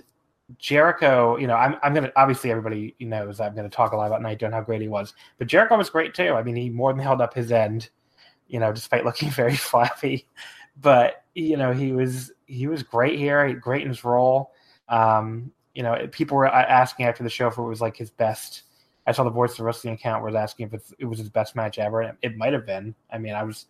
[0.57, 1.37] Jericho.
[1.37, 4.43] You know, I'm I'm gonna obviously everybody knows I'm gonna talk a lot about Naito
[4.43, 6.33] and how great he was, but Jericho was great too.
[6.33, 7.89] I mean, he more than held up his end,
[8.47, 10.27] you know, despite looking very flappy.
[10.79, 14.51] But you know, he was he was great here, great in his role.
[14.89, 18.63] Um, you know, people were asking after the show if it was like his best.
[19.07, 21.77] I saw the Voice of Wrestling account was asking if it was his best match
[21.77, 22.17] ever.
[22.21, 22.95] It might have been.
[23.11, 23.65] I mean, I was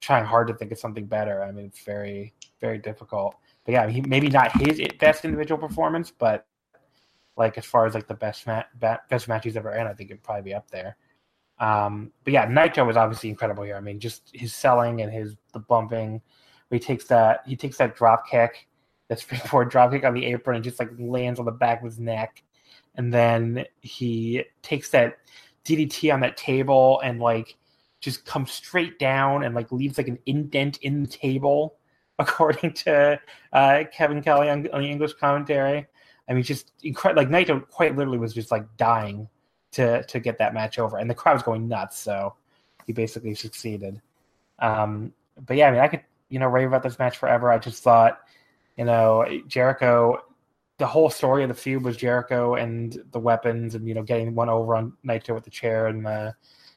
[0.00, 1.42] trying hard to think of something better.
[1.42, 3.34] I mean, it's very, very difficult.
[3.68, 6.46] But yeah, he maybe not his best individual performance, but
[7.36, 10.10] like as far as like the best match, best match he's ever in, I think
[10.10, 10.96] it'd probably be up there.
[11.60, 13.76] Um, but yeah, Naito was obviously incredible here.
[13.76, 16.22] I mean, just his selling and his the bumping
[16.70, 18.66] he takes that he takes that drop kick,
[19.08, 21.84] that springboard drop kick on the apron and just like lands on the back of
[21.84, 22.42] his neck.
[22.94, 25.18] And then he takes that
[25.66, 27.54] DDT on that table and like
[28.00, 31.77] just comes straight down and like leaves like an indent in the table,
[32.28, 33.20] according to
[33.52, 35.86] uh, Kevin Kelly on, on, the English commentary.
[36.28, 37.22] I mean, just incredible.
[37.22, 39.28] Like Naito quite literally was just like dying
[39.72, 41.98] to to get that match over, and the crowd was going nuts.
[41.98, 42.34] So
[42.86, 44.00] he basically succeeded.
[44.58, 45.12] Um,
[45.46, 47.50] but yeah, I mean, I could you know, rave about this match forever.
[47.50, 48.20] I just thought,
[48.76, 50.22] you know, Jericho,
[50.78, 54.34] the whole story of the feud was Jericho and the weapons and, you know, getting
[54.34, 56.34] one over on Naito with the chair and the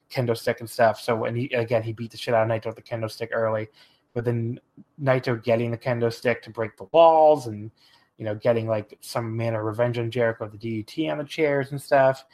[0.10, 0.99] kendo stick and stuff.
[0.99, 3.30] So, when he, again, he beat the shit out of Naito with the kendo stick
[3.34, 3.69] early.
[4.13, 4.60] But then
[5.02, 7.71] Naito getting the kendo stick to break the walls and,
[8.17, 11.24] you know, getting like some manner of revenge on Jericho with the DDT on the
[11.24, 12.26] chairs and stuff.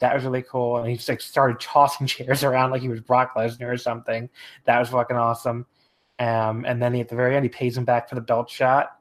[0.00, 0.78] That was really cool.
[0.78, 4.28] And he just like started tossing chairs around like he was Brock Lesnar or something.
[4.64, 5.66] That was fucking awesome.
[6.20, 8.50] Um, and then he, at the very end, he pays him back for the belt
[8.50, 8.96] shot.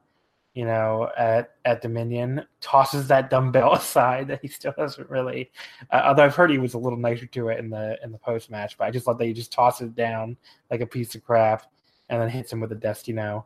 [0.55, 5.51] You know, at at Dominion, tosses that dumbbell aside that he still doesn't really.
[5.91, 8.17] Uh, although I've heard he was a little nicer to it in the in the
[8.17, 10.37] post match, but I just thought that he just tosses it down
[10.71, 11.63] like a piece of crap,
[12.09, 13.45] and then hits him with a Destino.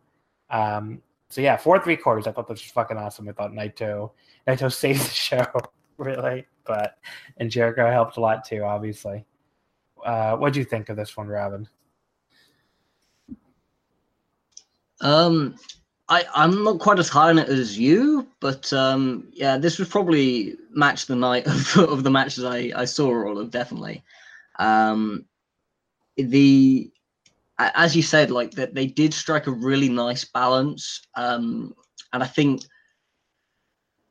[0.49, 2.27] Um, so yeah, four three quarters.
[2.27, 3.27] I thought that was fucking awesome.
[3.27, 4.11] I thought Naito
[4.47, 5.45] Naito saves the show
[5.97, 6.97] really, but
[7.37, 9.25] and Jericho helped a lot too, obviously.
[10.05, 11.67] Uh, what do you think of this one, Robin?
[15.01, 15.55] Um,
[16.09, 19.89] I I'm not quite as high on it as you, but um, yeah, this was
[19.89, 24.03] probably match the night of, of the matches I I saw all of definitely.
[24.59, 25.25] Um,
[26.15, 26.91] the
[27.59, 31.01] as you said, like that they did strike a really nice balance.
[31.15, 31.73] Um,
[32.11, 32.63] and I think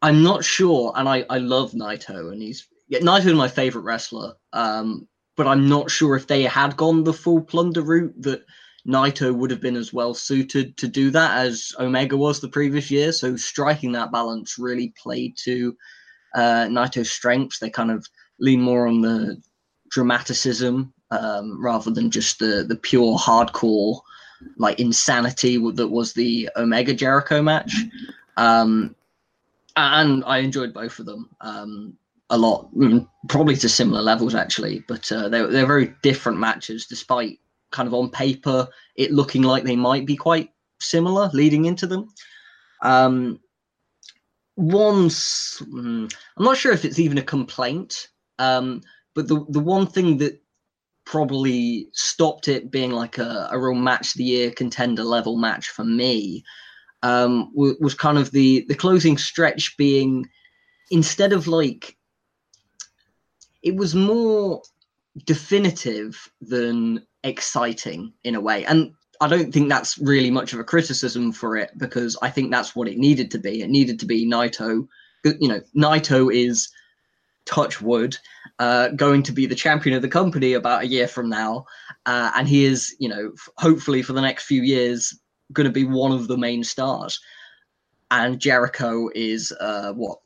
[0.01, 3.83] I'm not sure, and I I love Naito, and he's yeah, Naito is my favorite
[3.83, 4.35] wrestler.
[4.53, 8.45] Um, but I'm not sure if they had gone the full plunder route that
[8.87, 12.91] Naito would have been as well suited to do that as Omega was the previous
[12.91, 13.13] year.
[13.13, 15.77] So striking that balance really played to
[16.35, 17.59] uh, Naito's strengths.
[17.59, 18.07] They kind of
[18.41, 19.41] lean more on the
[19.91, 24.01] dramaticism um, rather than just the the pure hardcore
[24.57, 27.75] like insanity that was the Omega Jericho match.
[28.37, 28.97] Um,
[29.77, 31.97] and I enjoyed both of them um,
[32.31, 32.69] a lot,
[33.29, 34.85] probably to similar levels actually.
[34.89, 37.39] But uh, they're they're very different matches, despite
[37.71, 42.09] kind of on paper it looking like they might be quite similar leading into them.
[42.83, 43.41] Um,
[44.57, 48.83] once mm, I'm not sure if it's even a complaint, um,
[49.15, 50.42] but the the one thing that
[51.05, 55.69] probably stopped it being like a, a real match of the year contender level match
[55.69, 56.45] for me.
[57.03, 60.29] Um, w- was kind of the the closing stretch being
[60.91, 61.97] instead of like
[63.63, 64.63] it was more
[65.25, 68.65] definitive than exciting in a way.
[68.65, 72.51] And i don't think that's really much of a criticism for it because i think
[72.51, 73.63] that's what it needed to be.
[73.63, 74.89] It needed to be naito
[75.25, 76.69] you know naito is
[77.45, 78.17] touch wood
[78.59, 81.65] uh, going to be the champion of the company about a year from now
[82.07, 85.19] uh, and he is you know hopefully for the next few years
[85.53, 87.21] going to be one of the main stars
[88.11, 90.19] and jericho is uh, what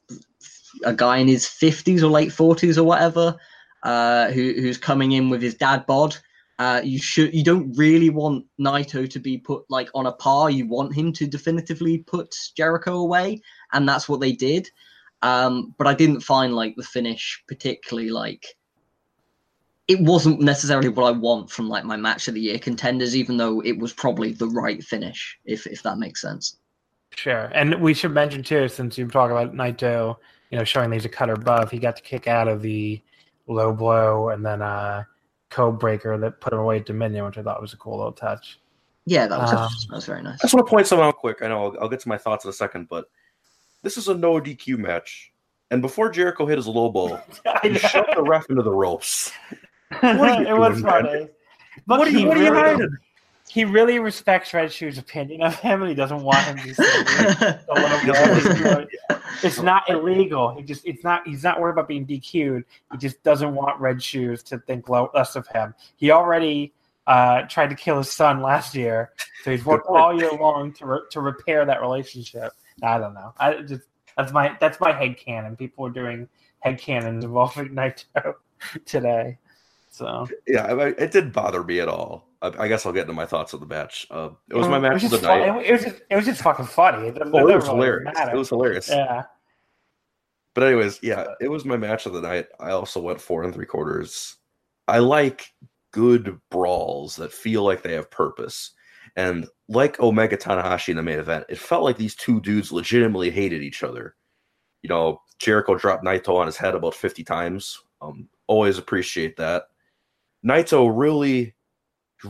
[0.84, 3.36] a guy in his 50s or late 40s or whatever
[3.82, 6.16] uh, who, who's coming in with his dad bod.
[6.58, 10.50] Uh, you should you don't really want Naito to be put like on a par.
[10.50, 14.68] You want him to definitively put Jericho away, and that's what they did.
[15.22, 18.46] Um, but I didn't find like the finish particularly like
[19.88, 23.36] it wasn't necessarily what I want from like my match of the year contenders, even
[23.36, 26.58] though it was probably the right finish, if if that makes sense.
[27.14, 30.16] Sure, and we should mention too, since you talk about Naito,
[30.50, 33.00] you know, showing these a cutter above, he got to kick out of the
[33.46, 35.04] low blow and then uh
[35.50, 38.12] code breaker that put him away at Dominion, which I thought was a cool little
[38.12, 38.58] touch.
[39.06, 40.40] Yeah, that was Um, that was very nice.
[40.40, 41.42] I just want to point something out quick.
[41.42, 43.06] I know I'll, I'll get to my thoughts in a second, but
[43.86, 45.32] this is a no DQ match.
[45.70, 49.30] And before Jericho hit his low blow, I he shoved the ref into the ropes.
[50.00, 51.02] What are you it was doing, man?
[51.04, 51.28] funny.
[51.86, 52.96] But What are you, he what are you really- hiding?
[53.48, 56.82] He really respects Red Shoe's opinion of him, and he doesn't want him to see
[56.82, 57.60] the.
[59.44, 60.54] It's not illegal.
[60.56, 62.64] He just it's not he's not worried about being DQ'd.
[62.90, 65.74] He just doesn't want Red Shoes to think low, less of him.
[65.96, 66.72] He already
[67.06, 69.12] uh, tried to kill his son last year,
[69.44, 72.52] so he's worked all year long to re- to repair that relationship.
[72.82, 73.32] I don't know.
[73.38, 73.82] I just
[74.16, 75.56] that's my that's my head canon.
[75.56, 76.28] People are doing
[76.60, 78.34] head canons involving Naito
[78.84, 79.38] today.
[79.90, 82.28] So Yeah, I, it didn't bother me at all.
[82.42, 84.06] I, I guess I'll get into my thoughts of the match.
[84.10, 85.64] Uh, it was my It match of the night.
[85.64, 87.08] It was just, it was just fucking funny.
[87.08, 88.14] It, Oh, it was hilarious.
[88.18, 88.88] It was hilarious.
[88.90, 89.22] Yeah.
[90.52, 92.46] But anyways, yeah, it was my match of the night.
[92.60, 94.36] I also went four and three quarters.
[94.88, 95.52] I like
[95.92, 98.72] good brawls that feel like they have purpose.
[99.16, 103.30] And like Omega Tanahashi in the main event, it felt like these two dudes legitimately
[103.30, 104.14] hated each other.
[104.82, 107.78] You know, Jericho dropped Naito on his head about 50 times.
[108.00, 109.64] Um, always appreciate that.
[110.44, 111.54] Naito really,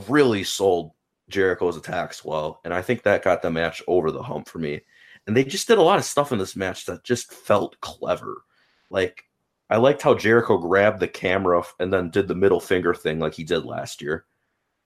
[0.09, 0.93] really sold
[1.29, 4.81] Jericho's attacks well, and I think that got the match over the hump for me.
[5.27, 8.43] And they just did a lot of stuff in this match that just felt clever.
[8.91, 9.25] Like
[9.69, 13.35] I liked how Jericho grabbed the camera and then did the middle finger thing like
[13.35, 14.25] he did last year.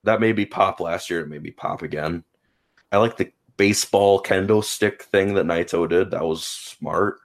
[0.03, 1.21] That made me pop last year.
[1.21, 2.23] It made me pop again.
[2.91, 6.11] I like the baseball kendo stick thing that Naito did.
[6.11, 7.19] That was smart.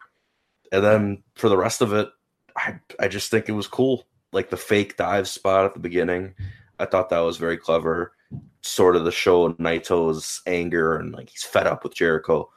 [0.73, 2.09] And then for the rest of it,
[2.57, 4.07] I I just think it was cool.
[4.33, 6.35] Like the fake dive spot at the beginning.
[6.79, 8.13] I thought that was very clever.
[8.63, 12.51] Sort of the show Naito's anger and like he's fed up with Jericho.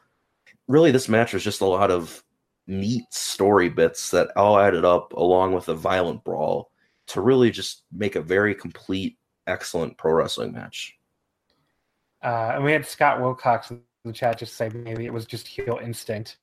[0.67, 2.23] Really, this match was just a lot of
[2.67, 6.69] neat story bits that all added up along with a violent brawl
[7.07, 9.17] to really just make a very complete,
[9.49, 10.97] excellent pro wrestling match.
[12.23, 15.47] Uh, and we had Scott Wilcox in the chat just say maybe it was just
[15.47, 16.37] heel instinct,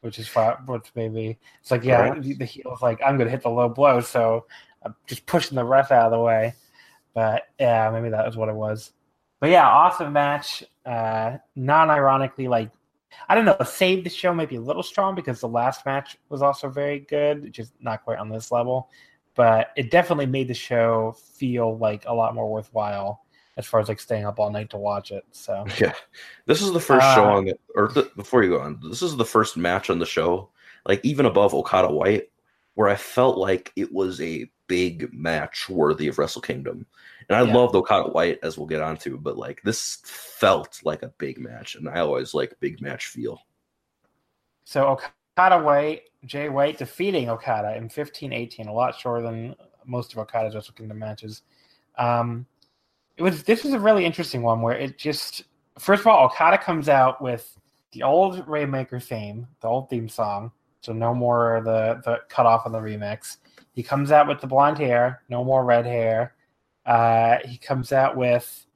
[0.00, 0.28] which is.
[0.66, 3.68] Which maybe it's like yeah, the, the heel is like I'm gonna hit the low
[3.68, 4.46] blow, so
[4.82, 6.54] I'm just pushing the ref out of the way.
[7.14, 8.92] But yeah, maybe that was what it was.
[9.40, 10.64] But yeah, awesome match.
[10.84, 12.70] Uh, non-ironically, like
[13.28, 16.42] I don't know, save the show maybe a little strong because the last match was
[16.42, 18.88] also very good, just not quite on this level.
[19.38, 23.22] But it definitely made the show feel like a lot more worthwhile
[23.56, 25.24] as far as like staying up all night to watch it.
[25.32, 25.94] So Yeah,
[26.46, 28.80] this is the first show Uh, on the or the, before you go on.
[28.90, 30.50] This is the first match on the show,
[30.86, 32.30] like even above Okada White,
[32.74, 36.86] where I felt like it was a big match worthy of Wrestle Kingdom.
[37.28, 37.54] And I Yeah.
[37.54, 41.76] loved Okada White, as we'll get onto, but like this felt like a big match,
[41.76, 43.40] and I always like big match feel.
[44.64, 44.98] So
[45.38, 49.54] Okada White, Jay White defeating Okada in 15-18, a lot shorter than
[49.86, 51.42] most of Okada's Wrestle Kingdom matches.
[51.96, 52.44] Um,
[53.16, 55.44] it was this was a really interesting one where it just
[55.78, 57.56] first of all Okada comes out with
[57.92, 62.66] the old Rainmaker theme, the old theme song, so no more the the cut off
[62.66, 63.36] on the remix.
[63.74, 66.34] He comes out with the blonde hair, no more red hair.
[66.84, 68.66] Uh, he comes out with,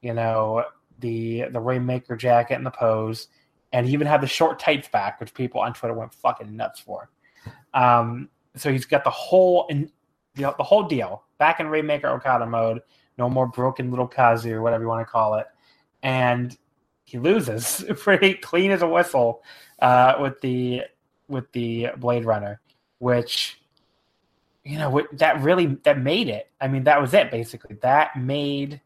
[0.00, 0.64] you know,
[0.98, 3.28] the the Rainmaker jacket and the pose
[3.72, 6.80] and he even had the short tights back, which people on Twitter went fucking nuts
[6.80, 7.10] for.
[7.74, 9.68] Um, so he's got the whole
[10.34, 12.80] the, whole deal back in Rainmaker Okada mode.
[13.18, 15.46] No more broken little Kazu or whatever you want to call it,
[16.02, 16.56] and
[17.04, 19.42] he loses pretty clean as a whistle
[19.80, 20.82] uh, with the
[21.28, 22.60] with the Blade Runner,
[22.98, 23.60] which
[24.64, 26.50] you know that really that made it.
[26.60, 27.76] I mean, that was it basically.
[27.80, 28.80] That made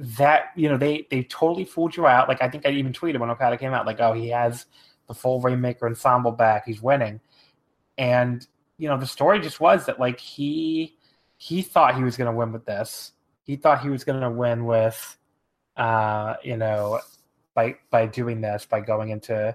[0.00, 2.28] that you know they they totally fooled you out.
[2.28, 4.66] Like I think I even tweeted when Okada came out, like, oh, he has
[5.08, 6.64] the full Rainmaker ensemble back.
[6.66, 7.20] He's winning,
[7.98, 8.46] and
[8.78, 10.96] you know the story just was that like he
[11.36, 13.12] he thought he was going to win with this.
[13.44, 15.18] He thought he was going to win with,
[15.76, 17.00] uh, you know,
[17.54, 19.54] by by doing this by going into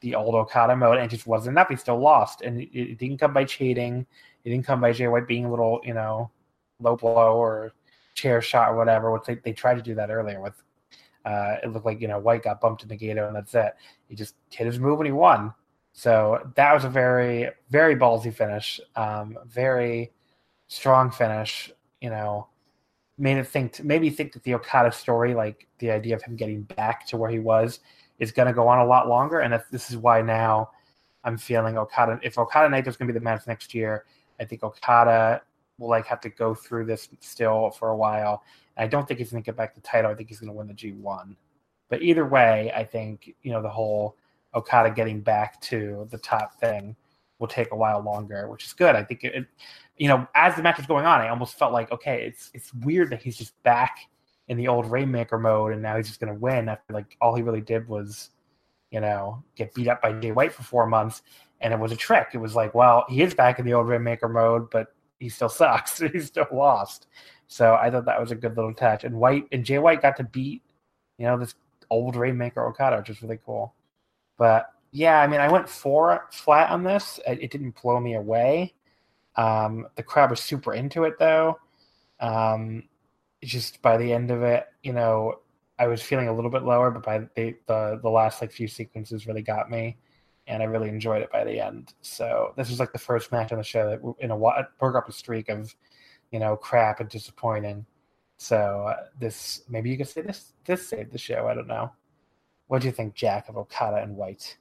[0.00, 1.68] the old Okada mode, and it just wasn't enough.
[1.68, 4.06] He still lost, and it, it didn't come by cheating.
[4.44, 6.30] It didn't come by Jay White being a little, you know,
[6.80, 7.72] low blow or
[8.18, 10.60] chair shot or whatever, which they, they tried to do that earlier with
[11.24, 13.74] uh, it looked like, you know, White got bumped in the Nagato and that's it.
[14.08, 15.52] He just hit his move and he won.
[15.92, 18.80] So that was a very, very ballsy finish.
[18.96, 20.12] Um, very
[20.68, 22.48] strong finish, you know,
[23.18, 26.62] made it think maybe think that the Okada story, like the idea of him getting
[26.62, 27.80] back to where he was,
[28.18, 29.40] is gonna go on a lot longer.
[29.40, 30.70] And this is why now
[31.24, 34.04] I'm feeling Okada if Okada Naito's gonna be the man for next year,
[34.40, 35.42] I think Okada
[35.78, 38.42] will like have to go through this still for a while.
[38.76, 40.10] I don't think he's going to get back the title.
[40.10, 41.34] I think he's going to win the G1.
[41.88, 44.16] But either way, I think you know the whole
[44.54, 46.94] Okada getting back to the top thing
[47.38, 48.94] will take a while longer, which is good.
[48.94, 49.46] I think it, it
[49.96, 52.72] you know, as the match was going on, I almost felt like okay, it's it's
[52.74, 53.98] weird that he's just back
[54.48, 57.34] in the old Rainmaker mode, and now he's just going to win after like all
[57.34, 58.30] he really did was,
[58.90, 61.22] you know, get beat up by Jay White for four months,
[61.60, 62.28] and it was a trick.
[62.34, 65.48] It was like, well, he is back in the old Rainmaker mode, but he still
[65.48, 65.98] sucks.
[66.12, 67.06] He's still lost.
[67.46, 69.04] So I thought that was a good little touch.
[69.04, 70.62] And White and Jay White got to beat,
[71.18, 71.54] you know, this
[71.90, 73.74] old Rainmaker Okada, which is really cool.
[74.36, 77.18] But yeah, I mean, I went four flat on this.
[77.26, 78.74] It, it didn't blow me away.
[79.36, 81.58] Um, the crowd was super into it though.
[82.20, 82.84] Um,
[83.42, 85.40] just by the end of it, you know,
[85.78, 88.68] I was feeling a little bit lower, but by the the, the last like few
[88.68, 89.96] sequences really got me
[90.48, 91.92] and I really enjoyed it by the end.
[92.00, 95.08] So this was like the first match on the show that in a broke up
[95.08, 95.74] a streak of,
[96.32, 97.86] you know, crap and disappointing.
[98.38, 101.46] So uh, this maybe you could say this this saved the show.
[101.46, 101.92] I don't know.
[102.68, 104.58] What do you think, Jack, of Okada and White?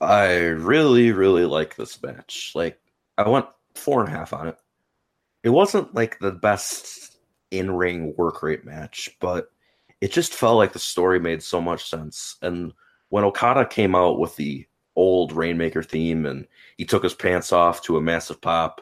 [0.00, 2.52] I really, really like this match.
[2.56, 2.80] Like,
[3.16, 3.46] I went
[3.76, 4.56] four and a half on it.
[5.44, 7.18] It wasn't like the best
[7.52, 9.50] in ring work rate match, but
[10.00, 12.36] it just felt like the story made so much sense.
[12.42, 12.72] And
[13.12, 16.46] when Okada came out with the old Rainmaker theme and
[16.78, 18.80] he took his pants off to a massive pop,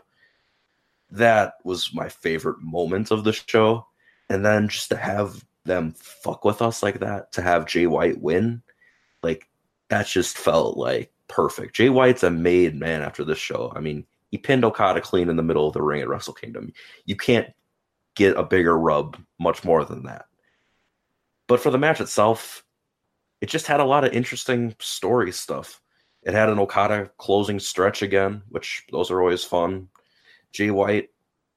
[1.11, 3.85] that was my favorite moment of the show.
[4.29, 8.21] And then just to have them fuck with us like that, to have Jay White
[8.21, 8.63] win,
[9.25, 9.49] like
[9.89, 11.75] that just felt like perfect.
[11.75, 13.73] Jay White's a made man after this show.
[13.75, 16.73] I mean, he pinned Okada clean in the middle of the ring at Wrestle Kingdom.
[17.05, 17.53] You can't
[18.15, 20.27] get a bigger rub much more than that.
[21.49, 22.65] But for the match itself,
[23.41, 25.81] it just had a lot of interesting story stuff.
[26.23, 29.89] It had an Okada closing stretch again, which those are always fun.
[30.53, 31.09] Jay White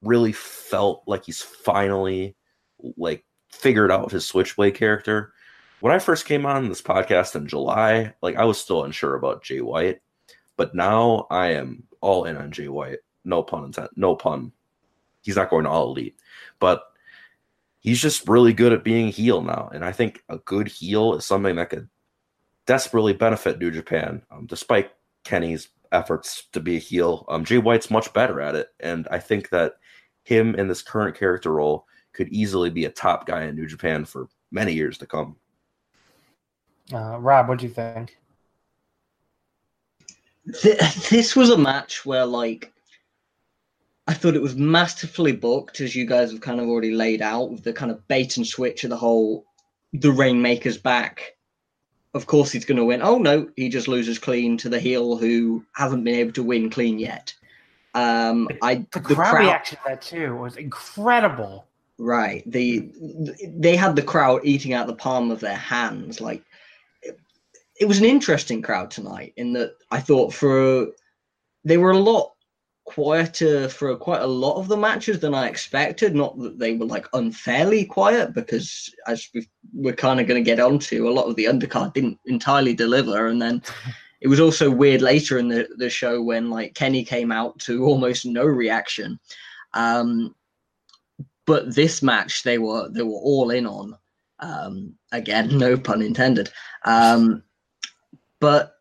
[0.01, 2.36] really felt like he's finally
[2.97, 5.34] like figured out his switchblade character
[5.84, 9.43] when I first came on this podcast in July, like I was still unsure about
[9.43, 9.99] Jay White,
[10.55, 12.99] but now I am all in on Jay White.
[13.25, 13.91] No pun intended.
[13.97, 14.53] No pun.
[15.23, 16.15] He's not going to all elite,
[16.61, 16.84] but
[17.84, 19.69] he's just really good at being heel now.
[19.73, 21.89] And I think a good heel is something that could
[22.65, 24.91] desperately benefit New Japan, um, despite
[25.23, 27.25] Kenny's efforts to be a heel.
[27.27, 29.73] Um, Jay White's much better at it, and I think that
[30.23, 34.05] him in this current character role could easily be a top guy in New Japan
[34.05, 35.36] for many years to come.
[36.91, 38.17] Uh, Rob, what do you think?
[40.61, 40.77] Th-
[41.09, 42.72] this was a match where, like,
[44.07, 47.51] I thought it was masterfully booked, as you guys have kind of already laid out,
[47.51, 49.45] with the kind of bait and switch of the whole
[49.93, 51.37] the Rainmaker's back.
[52.13, 53.01] Of course, he's going to win.
[53.01, 56.69] Oh no, he just loses clean to the heel who hasn't been able to win
[56.69, 57.33] clean yet.
[57.95, 61.67] Um, I The crowd, reaction to that too was incredible.
[61.97, 62.43] Right.
[62.45, 62.91] The
[63.47, 66.19] they had the crowd eating out the palm of their hands.
[66.19, 66.43] Like
[67.01, 67.17] it,
[67.79, 70.87] it was an interesting crowd tonight in that I thought for
[71.63, 72.32] they were a lot
[72.86, 76.15] quieter for quite a lot of the matches than I expected.
[76.15, 80.49] Not that they were like unfairly quiet, because as we we're kind of going to
[80.49, 83.61] get onto, a lot of the undercard didn't entirely deliver, and then
[84.21, 87.86] it was also weird later in the the show when like Kenny came out to
[87.86, 89.19] almost no reaction.
[89.73, 90.36] Um,
[91.45, 93.97] but this match they were they were all in on.
[94.39, 96.49] Um, again, no pun intended.
[96.86, 97.43] Um,
[98.39, 98.75] but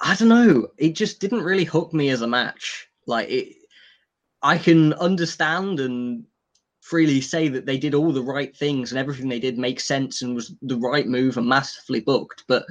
[0.00, 0.68] I don't know.
[0.76, 2.88] It just didn't really hook me as a match.
[3.08, 3.56] Like it,
[4.42, 6.24] I can understand and
[6.80, 10.22] freely say that they did all the right things and everything they did makes sense
[10.22, 12.44] and was the right move and massively booked.
[12.48, 12.64] But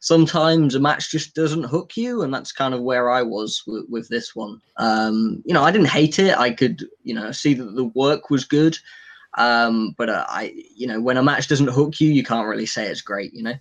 [0.00, 3.84] sometimes a match just doesn't hook you, and that's kind of where I was with,
[3.88, 4.60] with this one.
[4.78, 6.36] Um, you know, I didn't hate it.
[6.36, 8.76] I could, you know, see that the work was good.
[9.38, 12.66] Um, but uh, I, you know, when a match doesn't hook you, you can't really
[12.66, 13.32] say it's great.
[13.32, 13.54] You know.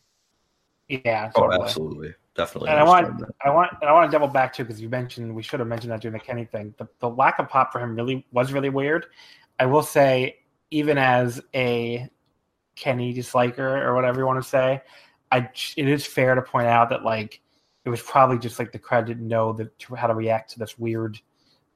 [0.90, 1.32] Yeah.
[1.36, 1.64] Oh, totally.
[1.64, 2.70] Absolutely definitely.
[2.70, 3.30] And I want, that.
[3.46, 5.68] I want, and I want to double back too because you mentioned we should have
[5.68, 6.74] mentioned that during the Kenny thing.
[6.78, 9.08] The, the lack of pop for him really was really weird.
[9.60, 10.40] I will say,
[10.72, 12.10] even as a
[12.76, 14.82] Kenny disliker or whatever you want to say,
[15.32, 17.42] I it is fair to point out that like
[17.86, 20.80] it was probably just like the crowd didn't know that how to react to this
[20.80, 21.20] weird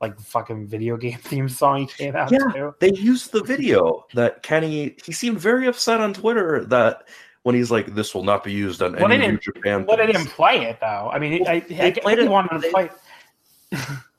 [0.01, 2.75] like fucking video game theme song he came out yeah, to.
[2.79, 7.03] They used the video that Kenny he seemed very upset on Twitter that
[7.43, 10.07] when he's like, "This will not be used on well, any New Japan." Well, they
[10.07, 11.09] didn't play it though.
[11.13, 12.89] I mean, well, I, I, I think he wanted to play.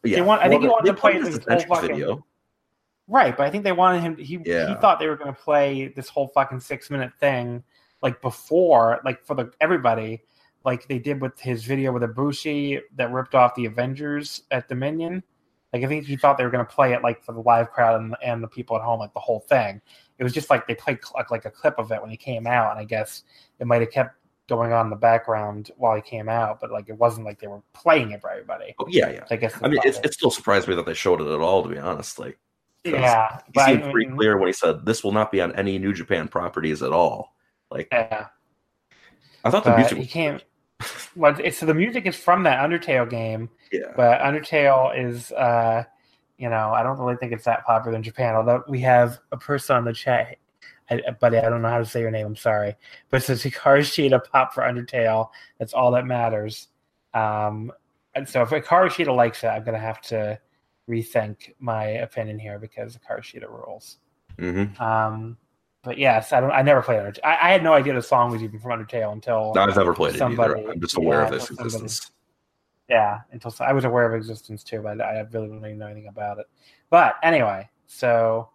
[0.04, 2.24] yeah, want, I think he wanted to play this whole fucking video.
[3.06, 4.16] Right, but I think they wanted him.
[4.16, 4.68] He yeah.
[4.68, 7.62] he thought they were going to play this whole fucking six minute thing
[8.02, 10.22] like before, like for the everybody,
[10.64, 15.22] like they did with his video with Ibushi that ripped off the Avengers at Dominion.
[15.72, 17.70] Like I think he thought they were going to play it like for the live
[17.70, 19.80] crowd and, and the people at home, like the whole thing
[20.18, 22.46] it was just like they played like, like a clip of it when he came
[22.46, 23.24] out, and I guess
[23.58, 24.16] it might have kept
[24.48, 27.46] going on in the background while he came out, but like it wasn't like they
[27.46, 28.74] were playing it for everybody.
[28.78, 29.24] Oh, yeah, yeah.
[29.26, 31.40] So I guess I mean, it, it still surprised me that they showed it at
[31.40, 31.62] all.
[31.62, 32.38] To be honest, like
[32.84, 35.54] yeah, he seemed I mean, pretty clear when he said this will not be on
[35.56, 37.34] any New Japan properties at all.
[37.70, 38.26] Like, yeah,
[39.44, 39.98] I thought the music.
[39.98, 40.40] He came.
[41.16, 43.48] Well, it's so the music is from that Undertale game.
[43.70, 45.30] Yeah, but Undertale is.
[45.30, 45.84] uh
[46.38, 48.34] you know, I don't really think it's that popular in Japan.
[48.34, 50.36] Although we have a person on the chat,
[50.90, 52.26] I, buddy, I don't know how to say your name.
[52.26, 52.76] I'm sorry,
[53.10, 55.30] but it says Hikaru Shida pop for Undertale.
[55.58, 56.68] That's all that matters.
[57.14, 57.72] Um,
[58.14, 60.38] and so if Hikaru Shida likes it, I'm gonna have to
[60.88, 63.98] rethink my opinion here because Hikaru Shida rules.
[64.38, 64.82] Mm-hmm.
[64.82, 65.36] Um,
[65.82, 66.50] but yes, I don't.
[66.50, 67.24] I never played Undertale.
[67.24, 69.94] I, I, had no idea the song was even from Undertale until no, I've never
[69.94, 70.72] played somebody, it either.
[70.72, 72.10] I'm just aware yeah, of its existence.
[72.88, 76.08] Yeah, until I was aware of existence too, but I really don't even know anything
[76.08, 76.46] about it.
[76.90, 78.50] But anyway, so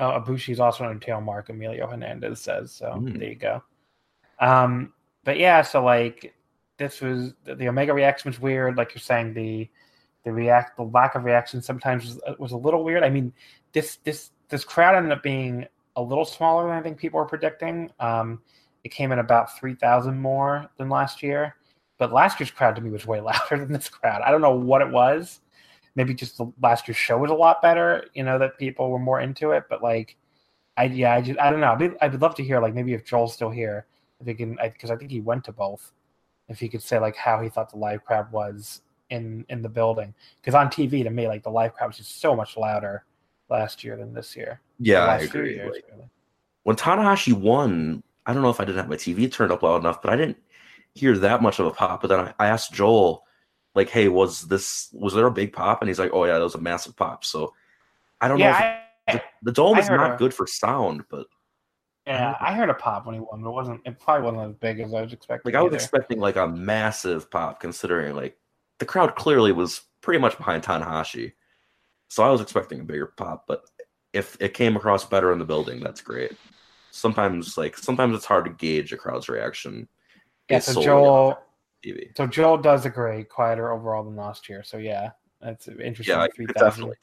[0.00, 1.48] oh, is also on tail mark.
[1.48, 2.86] Emilio Hernandez says so.
[2.86, 3.18] Mm.
[3.18, 3.62] There you go.
[4.40, 4.92] Um,
[5.24, 6.34] but yeah, so like
[6.78, 8.76] this was the Omega reaction was weird.
[8.76, 9.68] Like you're saying, the
[10.24, 13.02] the react the lack of reaction sometimes was, uh, was a little weird.
[13.02, 13.32] I mean,
[13.72, 17.26] this this this crowd ended up being a little smaller than I think people were
[17.26, 17.90] predicting.
[18.00, 18.40] Um,
[18.84, 21.56] it came in about three thousand more than last year.
[21.98, 24.22] But last year's crowd to me was way louder than this crowd.
[24.22, 25.40] I don't know what it was.
[25.94, 28.06] Maybe just the last year's show was a lot better.
[28.14, 29.64] You know that people were more into it.
[29.68, 30.16] But like,
[30.76, 31.72] I yeah, I just I don't know.
[31.72, 33.86] I'd, be, I'd love to hear like maybe if Joel's still here,
[34.20, 35.92] if he can, because I, I think he went to both.
[36.48, 39.68] If he could say like how he thought the live crowd was in in the
[39.68, 43.04] building, because on TV to me like the live crowd was just so much louder
[43.50, 44.60] last year than this year.
[44.78, 45.56] Yeah, I agree.
[45.56, 46.08] Years, like, really.
[46.62, 49.80] When Tanahashi won, I don't know if I didn't have my TV turned up loud
[49.80, 50.36] enough, but I didn't
[50.98, 52.00] hear that much of a pop.
[52.00, 53.24] But then I, I asked Joel,
[53.74, 56.44] like, "Hey, was this was there a big pop?" And he's like, "Oh yeah, that
[56.44, 57.54] was a massive pop." So
[58.20, 59.12] I don't yeah, know.
[59.12, 61.26] I, the, the, dome I is not a, good for sound, but
[62.06, 63.80] Yeah, I heard a pop when he won, but it wasn't.
[63.86, 65.52] It probably wasn't as big as I was expecting.
[65.52, 65.76] Like I was either.
[65.76, 68.36] expecting like a massive pop, considering like
[68.78, 71.32] the crowd clearly was pretty much behind Tanahashi.
[72.08, 73.64] So I was expecting a bigger pop, but
[74.12, 76.32] if it came across better in the building, that's great.
[76.90, 79.88] Sometimes like sometimes it's hard to gauge a crowd's reaction.
[80.50, 81.38] Yeah, so Joel,
[81.84, 82.16] TV.
[82.16, 84.62] so Joel does agree, quieter overall than last year.
[84.62, 86.14] So yeah, that's interesting.
[86.16, 86.96] Yeah, I three could thousand, definitely.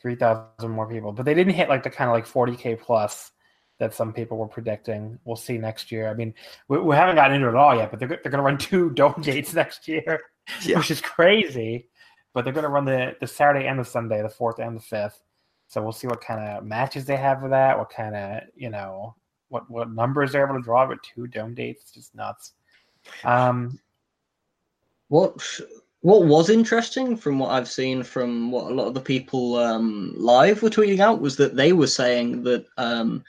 [0.00, 2.76] three thousand more people, but they didn't hit like the kind of like forty k
[2.76, 3.32] plus
[3.78, 5.18] that some people were predicting.
[5.24, 6.08] We'll see next year.
[6.08, 6.32] I mean,
[6.68, 8.90] we, we haven't gotten into it all yet, but they're they're going to run two
[8.90, 10.20] dome dates next year,
[10.62, 10.78] Yeah.
[10.78, 11.88] which is crazy.
[12.34, 14.80] But they're going to run the the Saturday and the Sunday, the fourth and the
[14.82, 15.22] fifth.
[15.68, 17.78] So we'll see what kind of matches they have with that.
[17.78, 19.16] What kind of you know
[19.48, 21.82] what what numbers they're able to draw with two dome dates.
[21.82, 22.52] It's just nuts.
[23.24, 23.78] Um,
[25.08, 25.40] What
[26.00, 30.12] what was interesting from what I've seen from what a lot of the people um,
[30.16, 33.24] live were tweeting out was that they were saying that um,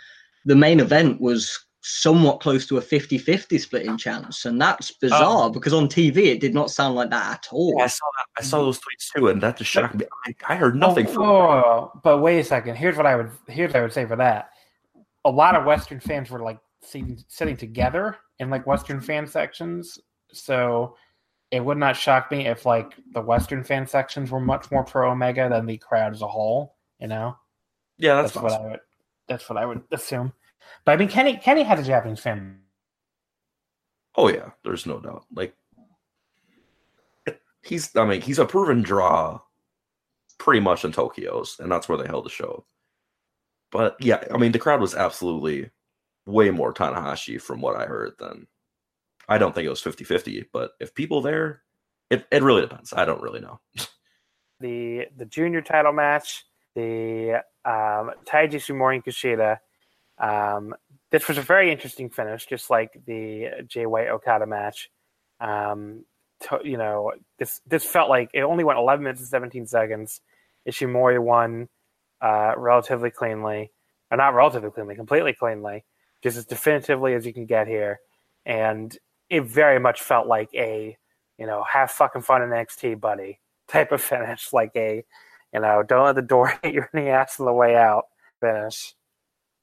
[0.45, 5.49] the main event was somewhat close to a 50-50 split in chance and that's bizarre
[5.49, 7.73] because on TV it did not sound like that at all.
[7.77, 8.41] Yeah, I saw that.
[8.41, 10.05] I saw those tweets too, and that just shocked me.
[10.25, 11.23] I, I heard nothing Oh, from.
[11.23, 12.75] oh, but wait a second.
[12.75, 14.49] Here's what I would here's what I would say for that.
[15.27, 19.99] A lot of Western fans were like sitting, sitting together in like Western fan sections,
[20.31, 20.95] so
[21.51, 25.11] it would not shock me if like the Western fan sections were much more pro
[25.11, 26.75] Omega than the crowd as a whole.
[26.99, 27.37] You know,
[27.97, 28.53] Yeah, that's, that's, what.
[28.53, 28.79] I would.
[29.27, 30.31] That's what I would assume.
[30.85, 32.59] But I mean, Kenny Kenny has a Japanese fan.
[34.15, 35.25] Oh yeah, there's no doubt.
[35.33, 35.53] Like
[37.61, 39.39] he's I mean, he's a proven draw
[40.37, 42.65] pretty much in Tokyo's, and that's where they held the show.
[43.71, 45.69] But yeah, I mean the crowd was absolutely
[46.25, 48.47] way more Tanahashi from what I heard than
[49.29, 51.63] I don't think it was 50-50, but if people there
[52.09, 52.93] it, it really depends.
[52.93, 53.59] I don't really know.
[54.59, 56.45] the the junior title match,
[56.75, 59.57] the um, Taiji Ishimori and Kushida.
[60.19, 60.73] Um,
[61.11, 64.89] this was a very interesting finish, just like the Jay White Okada match.
[65.39, 66.05] Um,
[66.41, 70.21] to, you know, this this felt like it only went 11 minutes and 17 seconds.
[70.67, 71.69] Ishimori won
[72.21, 73.71] uh, relatively cleanly,
[74.11, 75.85] or not relatively cleanly, completely cleanly,
[76.23, 77.99] just as definitively as you can get here.
[78.45, 78.95] And
[79.29, 80.97] it very much felt like a,
[81.37, 85.03] you know, have fucking fun in NXT, buddy type of finish, like a,
[85.53, 88.05] you know, don't let the door hit you in the ass on the way out
[88.39, 88.93] finish.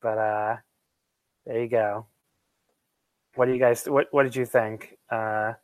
[0.03, 0.57] But uh,
[1.47, 2.07] there you go.
[3.35, 3.85] What do you guys?
[3.87, 5.55] What What did you think uh,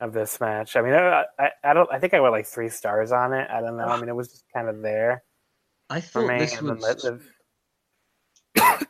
[0.00, 0.76] of this match?
[0.76, 1.92] I mean, I, I, I don't.
[1.92, 3.48] I think I went like three stars on it.
[3.50, 3.86] I don't know.
[3.86, 5.24] I mean, it was just kind of there
[5.88, 7.10] I thought this was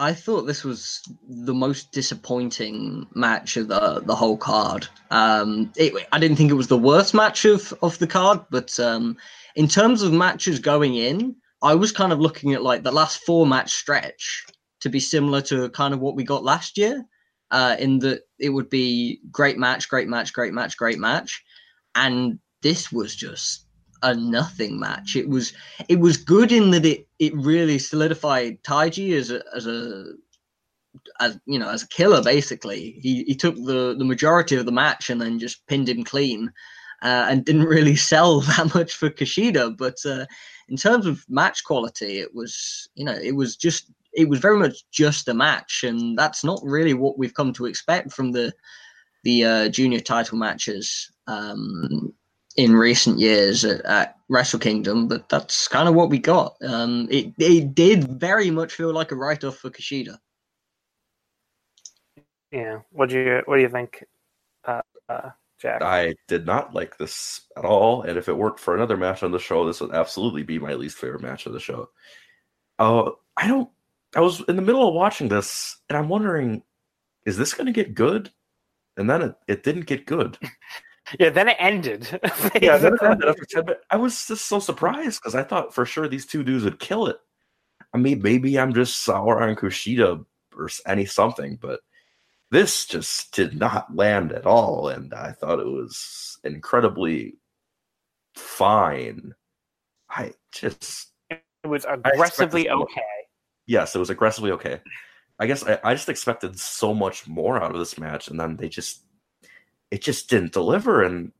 [0.00, 4.86] I thought this was the most disappointing match of the the whole card.
[5.10, 8.78] Um, it, I didn't think it was the worst match of of the card, but
[8.80, 9.16] um,
[9.56, 13.20] in terms of matches going in, I was kind of looking at like the last
[13.24, 14.46] four match stretch
[14.80, 17.04] to be similar to kind of what we got last year.
[17.50, 21.42] Uh, in that it would be great match, great match, great match, great match,
[21.94, 23.67] and this was just
[24.02, 25.16] a nothing match.
[25.16, 25.52] It was
[25.88, 30.12] it was good in that it it really solidified Taiji as a as a
[31.20, 32.98] as you know as a killer basically.
[33.00, 36.52] He he took the the majority of the match and then just pinned him clean.
[37.00, 40.26] Uh, and didn't really sell that much for Kushida, but uh,
[40.68, 44.58] in terms of match quality, it was you know it was just it was very
[44.58, 48.52] much just a match, and that's not really what we've come to expect from the
[49.22, 51.10] the uh, junior title matches.
[51.28, 52.12] Um,
[52.58, 56.56] in recent years at, at Wrestle Kingdom, but that's kind of what we got.
[56.60, 60.18] Um, it it did very much feel like a write off for Kushida.
[62.50, 62.80] yeah.
[62.90, 64.04] What do you What do you think,
[64.64, 65.30] uh, uh,
[65.60, 65.82] Jack?
[65.82, 69.30] I did not like this at all, and if it worked for another match on
[69.30, 71.88] the show, this would absolutely be my least favorite match of the show.
[72.80, 73.70] Uh, I don't.
[74.16, 76.64] I was in the middle of watching this, and I'm wondering,
[77.24, 78.32] is this going to get good?
[78.96, 80.36] And then it, it didn't get good.
[81.20, 81.30] yeah.
[81.30, 82.08] Then it ended.
[82.60, 83.84] yeah, then it ended after 10 minutes.
[83.90, 87.06] I was just so surprised because I thought for sure these two dudes would kill
[87.06, 87.18] it.
[87.94, 90.24] I mean, maybe I'm just sour on Kushida
[90.56, 91.80] or any something, but
[92.50, 94.88] this just did not land at all.
[94.88, 97.36] And I thought it was incredibly
[98.34, 99.34] fine.
[100.10, 103.02] I just, it was aggressively okay.
[103.66, 104.80] yes, it was aggressively okay.
[105.38, 108.56] I guess I, I just expected so much more out of this match, and then
[108.56, 109.02] they just,
[109.90, 111.02] it just didn't deliver.
[111.02, 111.32] And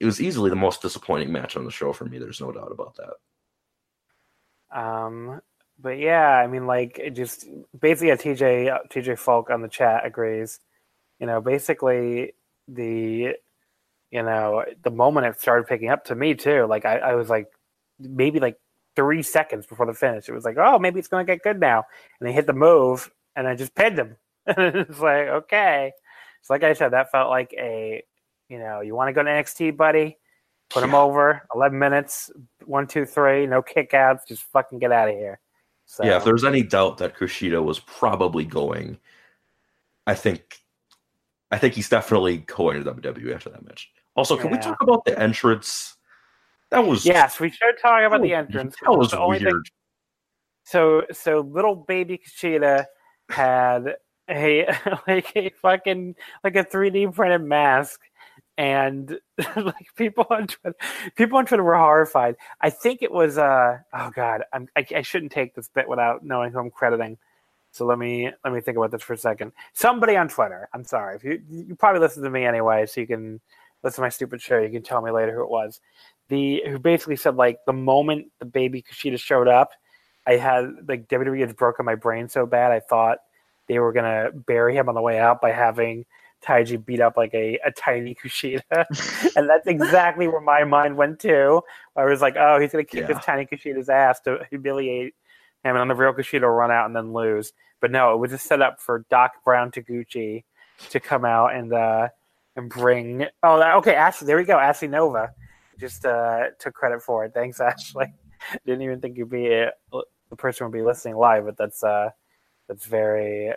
[0.00, 2.18] it was easily the most disappointing match on the show for me.
[2.18, 3.14] There's no doubt about that.
[4.78, 5.40] Um,
[5.78, 7.46] but yeah, I mean, like, it just
[7.78, 10.60] basically, yeah, TJ TJ Falk on the chat agrees.
[11.20, 12.32] You know, basically
[12.68, 13.34] the,
[14.10, 16.66] you know, the moment it started picking up to me too.
[16.66, 17.48] Like, I, I was like,
[17.98, 18.58] maybe like
[18.96, 20.28] three seconds before the finish.
[20.28, 21.84] It was like, oh, maybe it's going to get good now.
[22.18, 24.16] And they hit the move, and I just pinned him.
[24.46, 25.92] And it's like, okay.
[26.44, 28.02] So, like I said, that felt like a,
[28.48, 30.18] you know, you want to go to NXT, buddy?
[30.70, 31.46] Put him over.
[31.54, 32.30] Eleven minutes.
[32.64, 33.46] One, two, three.
[33.46, 34.20] No kickouts.
[34.28, 35.40] Just fucking get out of here.
[35.86, 38.98] So, Yeah, if there's any doubt that Kushida was probably going,
[40.06, 40.60] I think,
[41.50, 43.90] I think he's definitely going to WWE after that match.
[44.16, 45.96] Also, can we talk about the entrance?
[46.70, 48.76] That was yes, we should talk about the entrance.
[48.82, 49.68] That was The only thing- weird.
[50.64, 52.86] so so little baby Kushida
[53.30, 53.96] had
[54.28, 54.66] a
[55.06, 58.00] like a fucking like a 3D printed mask
[58.56, 59.18] and
[59.56, 60.76] like people on Twitter,
[61.16, 62.36] people on Twitter were horrified.
[62.60, 66.24] I think it was uh oh god, I'm, I I shouldn't take this bit without
[66.24, 67.18] knowing who I'm crediting.
[67.72, 69.52] So let me let me think about this for a second.
[69.72, 70.68] Somebody on Twitter.
[70.72, 71.16] I'm sorry.
[71.16, 73.40] If you you probably listen to me anyway, so you can
[73.82, 74.58] listen to my stupid show.
[74.58, 75.80] You can tell me later who it was.
[76.28, 79.72] The who basically said like the moment the baby Kushida showed up,
[80.26, 83.18] I had like WWE had broken my brain so bad I thought
[83.68, 86.04] they were gonna bury him on the way out by having
[86.44, 88.60] Taiji beat up like a, a tiny Kushida,
[89.36, 91.62] and that's exactly where my mind went to.
[91.96, 93.14] I was like, oh, he's gonna kick Yeah.
[93.14, 95.14] this tiny Kushida's ass to humiliate
[95.64, 97.52] him, and then the real Kushida will run out and then lose.
[97.80, 100.44] But no, it was just set up for Doc Brown Taguchi
[100.90, 102.08] to come out and uh
[102.56, 103.26] and bring.
[103.42, 104.26] Oh, that, okay, Ashley.
[104.26, 105.32] There we go, Ashley Nova.
[105.78, 107.32] Just uh took credit for it.
[107.34, 108.12] Thanks, Ashley.
[108.66, 110.00] Didn't even think you'd be uh,
[110.30, 112.10] the person would be listening live, but that's uh
[112.68, 113.52] that's very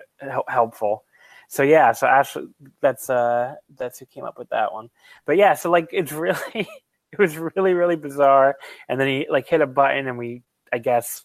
[0.47, 1.03] helpful.
[1.49, 2.47] So yeah, so Ashley,
[2.81, 4.89] that's uh that's who came up with that one.
[5.25, 8.55] But yeah, so like it's really it was really really bizarre.
[8.89, 10.43] And then he like hit a button, and we
[10.73, 11.23] I guess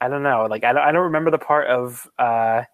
[0.00, 2.64] I don't know like I don't, I don't remember the part of uh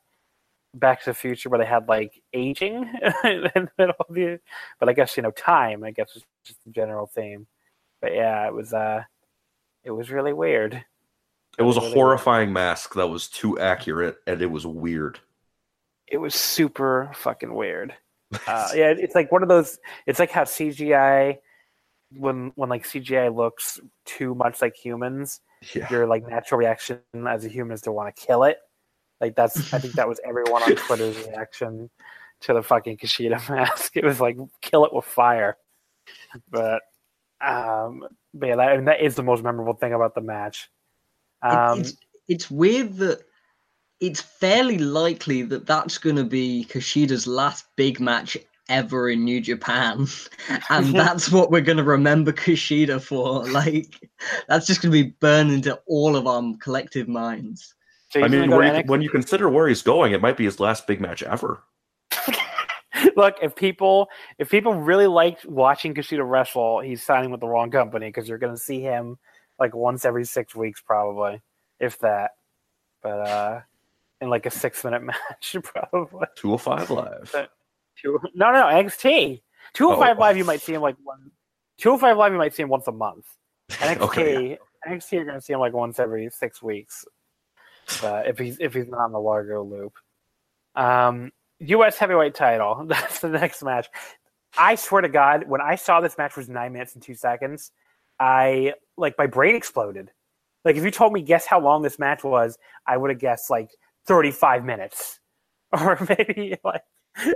[0.74, 2.74] Back to the Future where they had like aging
[3.24, 4.38] in the middle of the,
[4.78, 5.82] but I guess you know time.
[5.84, 7.46] I guess was just the general theme.
[8.02, 9.02] But yeah, it was uh
[9.84, 10.84] it was really weird.
[11.56, 15.20] It was a horrifying mask that was too accurate, and it was weird.
[16.06, 17.94] it was super fucking weird.
[18.46, 19.78] Uh, yeah, it's like one of those.
[20.06, 21.38] It's like how CGI,
[22.12, 25.40] when when like CGI looks too much like humans,
[25.74, 28.58] Yeah, your like natural reaction as a human is to want to kill it.
[29.18, 29.72] Like that's.
[29.72, 31.88] I think that was everyone on Twitter's reaction
[32.42, 33.92] to the fucking Kushida mask.
[33.96, 35.56] It was like kill it with fire.
[36.50, 36.82] But,
[37.40, 40.68] um, but yeah, that, and that is the most memorable thing about the match.
[41.44, 41.96] It- Um, it's
[42.28, 43.20] it's weird that
[44.00, 48.36] it's fairly likely that that's going to be Kushida's last big match
[48.68, 50.06] ever in New Japan,
[50.70, 53.48] and that's what we're going to remember Kushida for.
[53.50, 54.08] Like,
[54.46, 57.74] that's just going to be burned into all of our collective minds.
[58.10, 60.60] so I mean, where you, when you consider where he's going, it might be his
[60.60, 61.62] last big match ever.
[63.16, 64.08] Look, if people
[64.38, 68.38] if people really liked watching Kushida wrestle, he's signing with the wrong company because you're
[68.38, 69.18] going to see him
[69.58, 71.40] like once every six weeks, probably,
[71.80, 72.32] if that.
[73.02, 73.60] But uh
[74.20, 76.26] in like a six minute match, probably.
[76.36, 77.30] 205 live.
[77.32, 77.50] But-
[78.00, 79.40] Two, no, no, NXT.
[79.72, 80.20] Two hundred five Oh.
[80.20, 81.32] live, you might see him like one.
[81.78, 83.26] Two hundred five live, you might see him once a month.
[83.70, 87.04] NXT, Okay, NXT, you're going to see him like once every six weeks.
[88.04, 89.94] Uh, if he's if he's not on the Largo loop.
[90.76, 91.98] Um, U.S.
[91.98, 92.84] heavyweight title.
[92.88, 93.88] That's the next match.
[94.56, 97.72] I swear to God, when I saw this match was nine minutes and two seconds,
[98.20, 100.10] I like my brain exploded.
[100.64, 103.50] Like if you told me guess how long this match was, I would have guessed
[103.50, 103.70] like
[104.06, 105.20] thirty five minutes,
[105.72, 106.82] or maybe like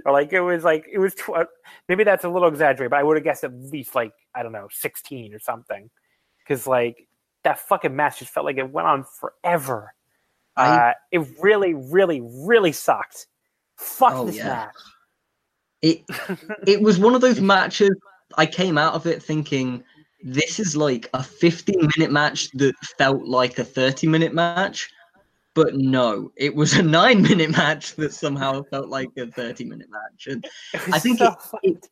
[0.05, 1.47] or like it was like it was tw-
[1.89, 4.53] maybe that's a little exaggerated, but I would have guessed at least like I don't
[4.53, 5.91] know sixteen or something,
[6.39, 7.07] because like
[7.45, 9.95] that fucking match just felt like it went on forever.
[10.57, 13.27] I- uh, it really, really, really sucked.
[13.77, 14.47] Fuck Oh, this yeah.
[14.49, 14.75] match.
[15.81, 16.03] It
[16.67, 17.91] it was one of those matches.
[18.37, 19.83] I came out of it thinking
[20.23, 24.89] this is like a 15 minute match that felt like a 30 minute match,
[25.55, 29.89] but no, it was a nine minute match that somehow felt like a 30 minute
[29.91, 30.27] match.
[30.29, 30.45] And
[30.93, 31.89] I think so it-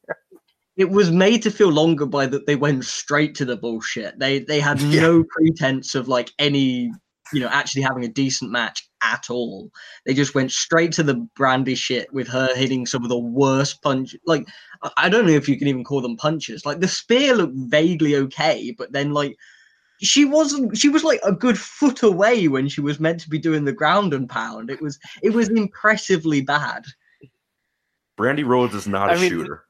[0.76, 4.18] it was made to feel longer by that they went straight to the bullshit.
[4.18, 6.92] They they had no pretense of like any
[7.32, 9.70] you know actually having a decent match at all.
[10.06, 13.82] They just went straight to the Brandi shit with her hitting some of the worst
[13.82, 14.14] punch.
[14.26, 14.46] Like
[14.82, 16.66] I- I don't know if you can even call them punches.
[16.66, 19.36] Like the spear looked vaguely okay, but then like
[20.02, 20.76] she wasn't.
[20.78, 23.72] She was like a good foot away when she was meant to be doing the
[23.72, 24.70] ground and pound.
[24.70, 26.84] It was it was impressively bad.
[28.18, 29.64] Brandi Rhodes is not a I mean, shooter.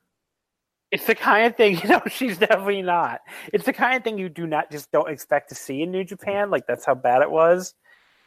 [0.90, 3.20] It's the kind of thing, you know, she's definitely not.
[3.52, 6.04] It's the kind of thing you do not just don't expect to see in New
[6.04, 6.50] Japan.
[6.50, 7.74] Like that's how bad it was.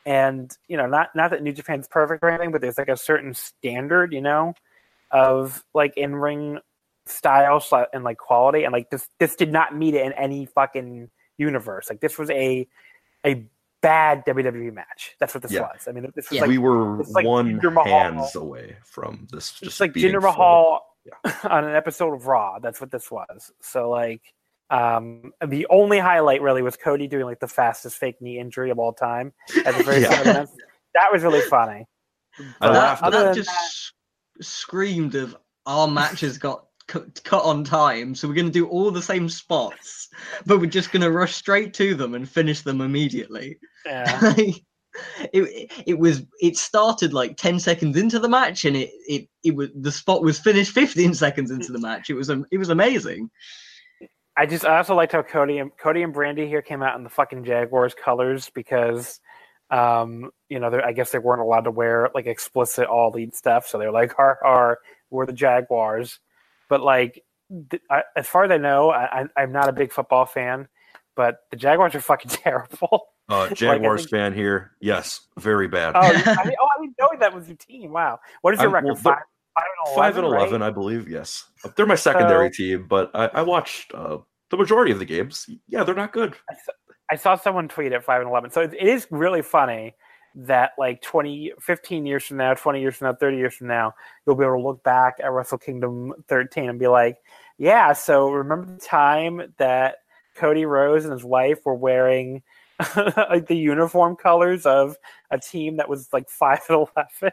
[0.06, 2.98] And, you know, not not that New Japan's perfect or anything, but there's like a
[2.98, 4.54] certain standard, you know,
[5.12, 6.60] of like in ring
[7.06, 8.64] style and like quality.
[8.64, 11.90] And like this this did not meet it in any fucking universe.
[11.90, 12.68] Like this was a
[13.26, 13.46] a
[13.82, 15.16] bad WWE match.
[15.20, 15.62] That's what this Yeah.
[15.62, 15.88] was.
[15.88, 16.42] I mean, this was Yeah.
[16.42, 17.86] like we were it's like one Jinder Mahal.
[17.86, 19.52] hands away from this.
[19.52, 20.82] it's Just like being Jinder full.
[21.24, 22.60] Mahal on an episode of Raw.
[22.60, 23.52] That's what this was.
[23.62, 24.22] So like,
[24.70, 28.80] um, the only highlight really was Cody doing like the fastest fake knee injury of
[28.80, 29.34] all time
[29.66, 30.10] at the very Yeah.
[30.12, 30.58] start of this.
[30.96, 31.86] That was really funny.
[32.40, 33.50] I But laughed that, at other that than just
[34.38, 35.36] that- screamed of
[35.66, 39.30] our matches got cut, cut on time, so we're going to do all the same
[39.30, 40.10] spots,
[40.46, 43.58] but we're just going to rush straight to them and finish them immediately.
[43.86, 44.34] yeah.
[45.34, 49.56] it, it was it started like 10 seconds into the match and it, it it
[49.56, 52.10] was the spot was finished 15 seconds into the match.
[52.10, 53.30] It was it was amazing.
[54.36, 57.04] I just I also liked how Cody and Cody and Brandi here came out in
[57.04, 59.20] the fucking Jaguars colors because
[59.70, 63.68] um you know I guess they weren't allowed to wear like explicit all elite stuff.
[63.68, 64.80] So they're like har har
[65.10, 66.20] we're the Jaguars.
[66.70, 67.24] But like
[67.70, 70.68] th- I, as far as I know I, I I'm not a big football fan
[71.16, 74.72] but the Jaguars are fucking terrible Uh, Jaguars think- fan here.
[74.82, 75.96] Yes, very bad.
[75.96, 76.12] oh I
[76.46, 78.88] mean, oh I didn't know that was your team wow what is your I'm- record
[78.88, 79.24] well, five
[79.56, 80.42] five and Five and right?
[80.42, 81.08] eleven, I believe.
[81.08, 81.46] Yes,
[81.76, 84.18] they're my secondary team, but I, I watched uh,
[84.50, 85.48] the majority of the games.
[85.68, 86.36] Yeah, they're not good.
[87.12, 88.50] I saw someone tweet at 5 and 11.
[88.52, 89.94] So it, it is really funny
[90.36, 93.94] that like 20, 15 years from now, 20 years from now, 30 years from now,
[94.26, 97.18] you'll be able to look back at Wrestle Kingdom 13 and be like,
[97.60, 99.98] yeah, so remember the time that
[100.36, 102.42] Cody Rhodes and his wife were wearing
[103.30, 104.98] like the uniform colors of
[105.32, 106.88] a team that was like 5 and
[107.22, 107.32] 11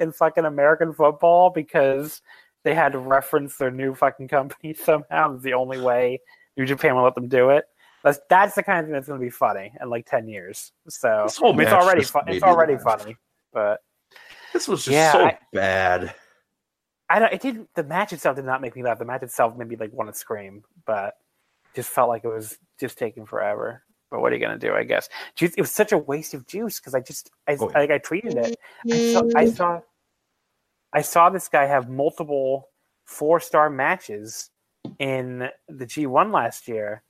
[0.00, 2.22] in fucking American football because
[2.62, 5.34] they had to reference their new fucking company somehow.
[5.34, 6.20] It's the only way
[6.56, 7.64] New Japan will let them do it.
[8.02, 10.72] That's that's the kind of thing that's going to be funny in like ten years.
[10.88, 13.16] So it's already made It's already funny,
[13.52, 13.80] but
[14.52, 16.14] This was just Yeah, so I- bad.
[17.10, 17.32] I don't.
[17.32, 17.68] It didn't.
[17.74, 18.98] The match itself did not make me laugh.
[18.98, 21.14] The match itself made me like want to scream, but
[21.74, 23.82] just felt like it was just taking forever.
[24.10, 24.74] But what are you gonna do?
[24.74, 25.54] I guess juice.
[25.56, 27.78] It was such a waste of juice because I just I Oh, yeah.
[27.78, 28.58] like I tweeted it.
[28.90, 29.80] I saw, I saw
[30.92, 32.68] I saw this guy have multiple
[33.04, 34.50] four star matches
[34.98, 37.02] in the G1 last year.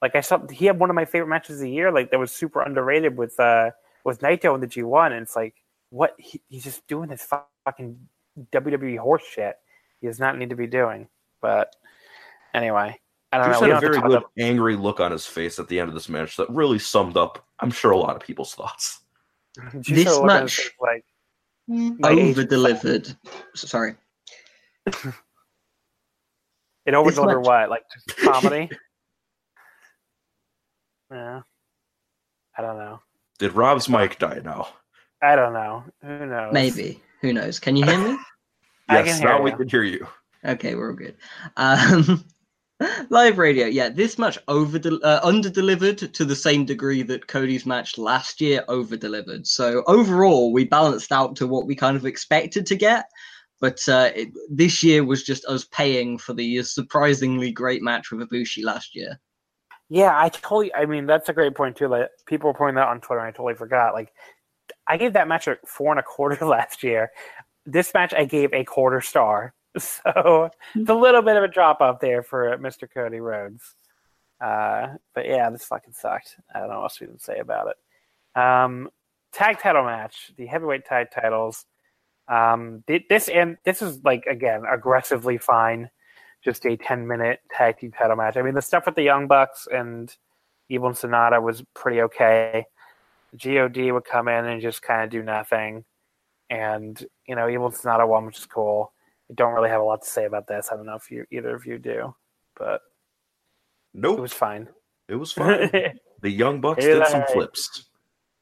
[0.00, 2.18] Like I saw he had one of my favorite matches of the year, like that
[2.18, 3.70] was super underrated with uh
[4.04, 5.54] with Naito in the G1 and it's like
[5.90, 7.28] what he, he's just doing this
[7.64, 7.98] fucking
[8.52, 9.56] WWE horse shit.
[10.00, 11.08] He does not need to be doing.
[11.40, 11.74] But
[12.54, 12.98] anyway,
[13.32, 13.66] I don't Juice know.
[13.68, 16.08] Had a very good about- angry look on his face at the end of this
[16.08, 19.00] match that really summed up, I'm sure, a lot of people's thoughts.
[19.80, 20.72] Juice This had a look on his match- face
[22.00, 23.16] like over delivered
[23.54, 23.96] sorry
[24.86, 24.94] It
[26.94, 27.70] over delivered much- what?
[27.70, 27.82] Like
[28.22, 28.70] comedy?
[31.10, 31.40] yeah.
[32.58, 33.00] I don't know.
[33.38, 34.68] Did Rob's mic die now?
[35.22, 35.84] I don't know.
[36.02, 36.52] Who knows?
[36.52, 38.18] maybe who knows can you hear me
[38.88, 40.06] I Yes, can hear now we can hear you.
[40.44, 41.16] Okay, we're all good.
[41.56, 42.24] Um,
[43.10, 43.88] live radio, yeah.
[43.88, 48.64] This match over uh, under delivered to the same degree that Cody's match last year
[48.68, 49.46] over delivered.
[49.46, 53.06] So overall, we balanced out to what we kind of expected to get.
[53.60, 58.28] But uh, it, this year was just us paying for the surprisingly great match with
[58.28, 59.18] Ibushi last year.
[59.88, 60.74] Yeah, I totally.
[60.74, 61.88] I mean, that's a great point too.
[61.88, 63.94] Like people were pointing that on Twitter, and I totally forgot.
[63.94, 64.12] Like,
[64.86, 67.10] I gave that match a four and a quarter last year.
[67.64, 69.54] This match, I gave a quarter star.
[69.80, 72.88] So it's a little bit of a drop off there for Mr.
[72.92, 73.74] Cody Rhodes.
[74.40, 76.36] Uh, but yeah, this fucking sucked.
[76.54, 78.40] I don't know what else we can say about it.
[78.40, 78.90] Um,
[79.32, 81.64] tag title match, the heavyweight tag titles.
[82.28, 85.90] Um, thi- this and this is like again aggressively fine.
[86.44, 88.36] Just a ten minute tag team title match.
[88.36, 90.14] I mean, the stuff with the Young Bucks and
[90.68, 92.66] Evil and Sanada was pretty okay.
[93.42, 95.84] God would come in and just kind of do nothing,
[96.50, 98.92] and you know, Evil and Sanada won, which is cool.
[99.30, 100.68] I don't really have a lot to say about this.
[100.72, 102.14] I don't know if you either of you do,
[102.58, 102.80] but
[103.94, 104.68] Nope, it was fine.
[105.08, 105.70] it was fine.
[106.22, 107.86] the Young Bucks did some flips.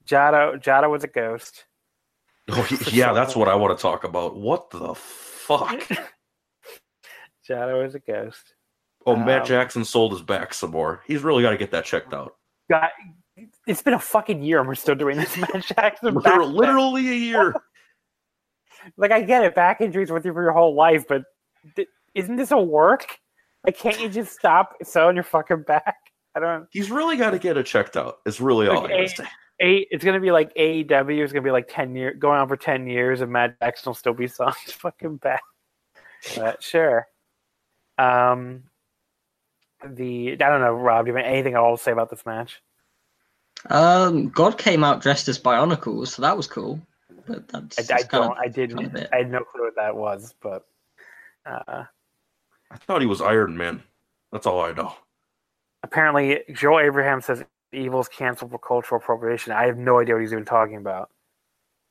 [0.07, 1.65] Jado Jado was a ghost.
[2.51, 4.37] Oh, yeah, that's what I want to talk about.
[4.37, 5.81] What the fuck?
[7.49, 8.55] Jado was a ghost.
[9.07, 11.03] Oh, Matt Um, Jackson sold his back some more.
[11.07, 12.37] He's really got to get that checked out.
[12.71, 12.89] God,
[13.67, 17.09] it's been a fucking year and we're still doing this Matt Jackson back Literally, literally
[17.11, 17.55] a year.
[18.97, 21.23] Like I get it, back injuries with you for your whole life, but
[21.77, 23.19] th- isn't this a work?
[23.65, 25.97] Like, can't you just stop selling your fucking back?
[26.35, 26.67] I don't.
[26.71, 28.19] He's really got to get it checked out.
[28.27, 29.07] It's really all I Okay.
[29.07, 29.29] gotta.
[29.63, 32.57] A, it's gonna be like AEW is gonna be like ten years going on for
[32.57, 35.43] ten years, and Matt Jackson will still be selling his fucking back.
[36.37, 37.07] But sure.
[37.99, 38.65] Um.
[39.87, 41.05] The I don't know, Rob.
[41.05, 42.63] Do you have anything at all to say about this match?
[43.71, 46.81] Um, God came out dressed as Bionicles, so that was cool.
[47.27, 48.33] But that's, I, I don't.
[48.33, 48.77] of- I didn't.
[48.79, 49.09] kind of.
[49.13, 50.67] I had no clue what that was, but.
[51.47, 51.85] Uh,
[52.71, 53.83] I thought he was Iron Man.
[54.33, 54.95] That's all I know.
[55.83, 59.53] apparently Joel Abraham says Evil's canceled for cultural appropriation.
[59.53, 61.11] I have no idea what he's even talking about.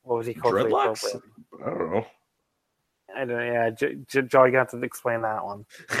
[0.02, 1.20] What was he culturally Dreadlocks?
[1.64, 2.06] I don't know.
[3.16, 3.46] I don't.
[3.46, 5.64] Yeah, J- J- Joe, you have to explain that one.
[5.90, 5.94] uh,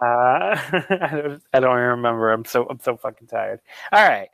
[0.02, 1.42] I don't.
[1.52, 2.32] I don't even remember.
[2.32, 2.66] I'm so.
[2.68, 3.60] I'm so fucking tired.
[3.92, 4.28] All right.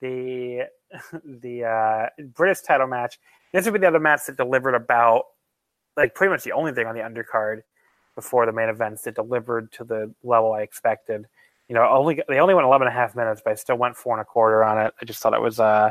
[0.00, 0.68] The
[1.24, 3.18] the uh, British title match.
[3.52, 5.24] This would be the other match that delivered about
[5.96, 7.62] like pretty much the only thing on the undercard
[8.14, 11.26] before the main events that delivered to the level I expected.
[11.68, 13.96] You know, only they only went 11 and a half minutes, but I still went
[13.96, 14.92] four and a quarter on it.
[15.00, 15.90] I just thought it was, uh,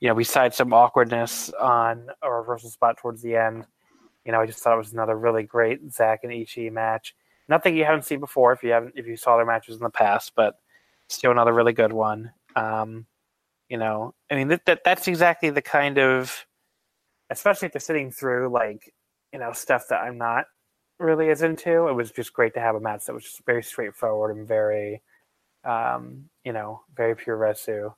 [0.00, 3.66] you know, besides some awkwardness on a reversal spot towards the end,
[4.24, 7.14] you know, I just thought it was another really great Zack and Ishii match.
[7.48, 9.90] Nothing you haven't seen before if you haven't if you saw their matches in the
[9.90, 10.54] past, but
[11.08, 12.32] still another really good one.
[12.54, 13.06] Um,
[13.68, 16.46] you know, I mean that, that that's exactly the kind of,
[17.30, 18.92] especially if they're sitting through like
[19.32, 20.46] you know stuff that I'm not
[20.98, 21.88] really as into.
[21.88, 25.02] It was just great to have a match that was just very straightforward and very,
[25.64, 27.94] um, you know, very puroresu.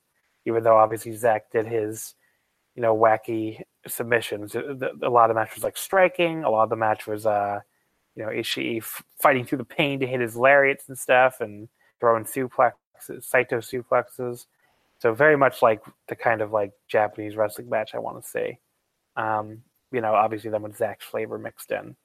[0.47, 2.15] Even though obviously Zack did his,
[2.75, 4.55] you know, wacky submissions.
[4.55, 6.45] A lot of the match was like striking.
[6.45, 7.61] A lot of the match was, uh,
[8.17, 8.83] you know, Ishii
[9.21, 11.69] fighting through the pain to hit his lariats and stuff, and
[12.01, 14.47] throwing suplexes, Saito suplexes.
[14.99, 18.59] So very much like the kind of like Japanese wrestling match I want to see.
[19.17, 21.97] Um, you know, obviously then with Zack's flavor mixed in.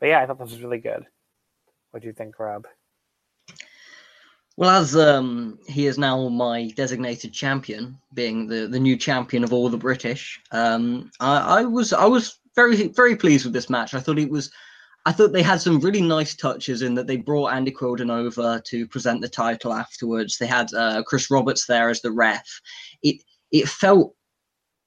[0.00, 1.06] But yeah, I thought this was really good.
[1.90, 2.66] What do you think, Rob?
[4.58, 9.52] Well, as um, he is now my designated champion, being the, the new champion of
[9.52, 13.92] all the British, um, I, I was I was very very pleased with this match.
[13.92, 14.50] I thought it was,
[15.04, 18.58] I thought they had some really nice touches in that they brought Andy Quildan over
[18.64, 20.38] to present the title afterwards.
[20.38, 22.48] They had uh, Chris Roberts there as the ref.
[23.02, 24.15] It it felt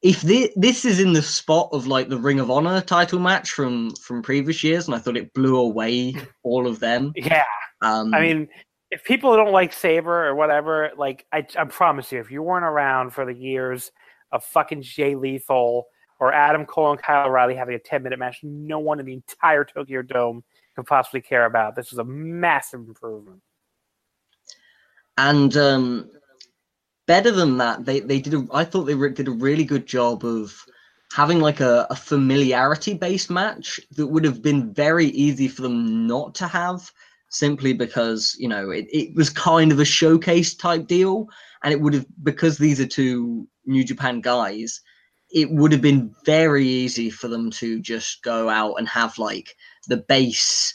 [0.02, 3.52] if thi- this is in the spot of like the Ring of Honor title match
[3.52, 7.12] from from previous years, and I thought it blew away all of them.
[7.16, 7.43] Yeah,
[7.82, 8.47] Um, I mean,
[8.91, 12.66] if people don't like Sabre or whatever, like I, I promise you, if you weren't
[12.66, 13.91] around for the years
[14.32, 15.88] of fucking Jay Lethal
[16.20, 19.14] or Adam Cole and Kyle O'Reilly having a ten minute match, no one in the
[19.14, 20.43] entire Tokyo Dome
[20.76, 21.76] could possibly care about.
[21.76, 23.41] This was a massive improvement.
[25.18, 26.10] and um,
[27.10, 28.36] better than that, they they did.
[28.36, 30.64] A, I thought they re- did a really good job of
[31.12, 36.05] having like a, a familiarity based match that would have been very easy for them
[36.05, 36.91] not to have
[37.30, 41.28] simply because you know it, it was kind of a showcase type deal
[41.64, 44.82] and it would have because these are two new japan guys
[45.32, 49.55] it would have been very easy for them to just go out and have like
[49.88, 50.74] the base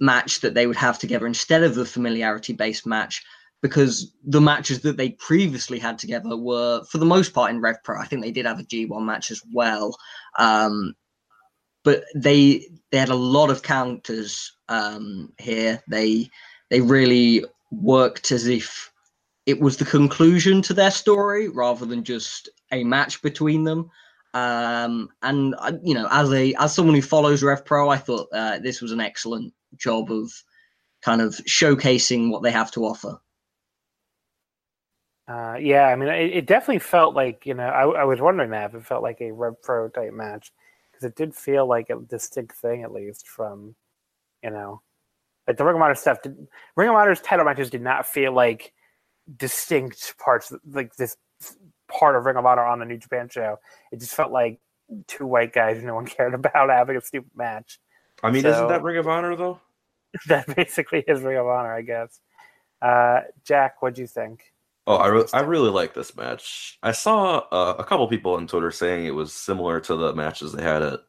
[0.00, 3.22] match that they would have together instead of the familiarity based match
[3.62, 7.76] because the matches that they previously had together were for the most part in rev
[7.84, 8.00] pro.
[8.00, 9.96] I think they did have a g1 match as well.
[10.38, 10.94] Um,
[11.84, 15.82] but they they had a lot of counters um, here.
[15.88, 16.30] They
[16.70, 18.90] they really worked as if
[19.46, 23.90] it was the conclusion to their story rather than just a match between them.
[24.34, 28.28] Um, and I- you know as a as someone who follows rev pro i thought
[28.32, 30.30] uh, this was an excellent job of
[31.02, 33.18] kind of showcasing what they have to offer
[35.30, 37.68] Uh, yeah, I mean, it, it definitely felt like you know.
[37.68, 40.50] I, I was wondering that if it felt like a Rev Pro type match
[40.90, 43.76] because it did feel like a distinct thing, at least from
[44.42, 44.82] you know,
[45.46, 46.22] like the Ring of Honor stuff.
[46.22, 48.72] Did, Ring of Honor's title matches did not feel like
[49.36, 51.16] distinct parts, like this
[51.88, 53.60] part of Ring of Honor on the New Japan show.
[53.92, 54.58] It just felt like
[55.06, 57.78] two white guys no one cared about having a stupid match.
[58.22, 59.60] I mean, So- isn't that Ring of Honor though?
[60.26, 62.18] that basically is Ring of Honor, I guess.
[62.82, 64.42] Uh, Jack, what'd you think?
[64.86, 66.78] Oh, I, re- I really like this match.
[66.82, 70.52] I saw uh, a couple people on Twitter saying it was similar to the matches
[70.52, 71.00] they had at,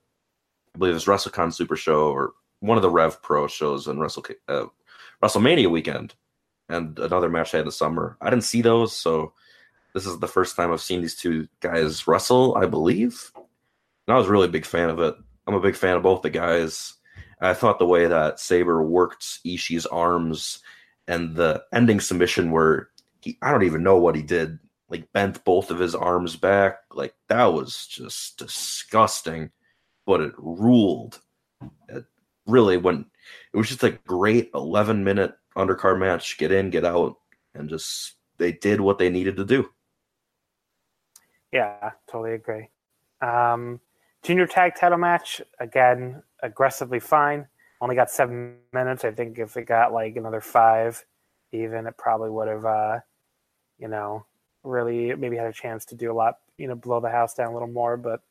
[0.76, 4.00] I believe it was WrestleCon Super Show or one of the Rev Pro shows in
[4.00, 4.66] Wrestle uh,
[5.22, 6.14] WrestleMania weekend,
[6.70, 8.18] and another match they had in the summer.
[8.22, 9.34] I didn't see those, so
[9.94, 12.56] this is the first time I've seen these two guys wrestle.
[12.56, 15.16] I believe, and I was really a big fan of it.
[15.48, 16.94] I'm a big fan of both the guys.
[17.42, 20.60] I thought the way that Sabre worked Ishii's arms
[21.08, 22.90] and the ending submission where
[23.22, 24.60] he I don't even know what he did.
[24.90, 26.80] Like bent both of his arms back.
[26.92, 29.52] Like that was just disgusting.
[30.06, 31.22] But it ruled.
[31.88, 32.06] It
[32.46, 33.06] really when
[33.54, 36.38] it was just a great 11 minute undercard match.
[36.38, 37.18] Get in, get out,
[37.54, 39.70] and just they did what they needed to do.
[41.52, 42.70] Yeah, totally agree.
[43.22, 43.80] Um,
[44.24, 47.48] junior tag title match again, aggressively fine.
[47.82, 49.04] Only got seven minutes.
[49.04, 51.04] I think if it got like another five,
[51.52, 53.00] even it probably would have, uh,
[53.82, 54.26] you know,
[54.64, 56.38] really maybe had a chance to do a lot.
[56.58, 58.22] You know, blow the house down a little more, but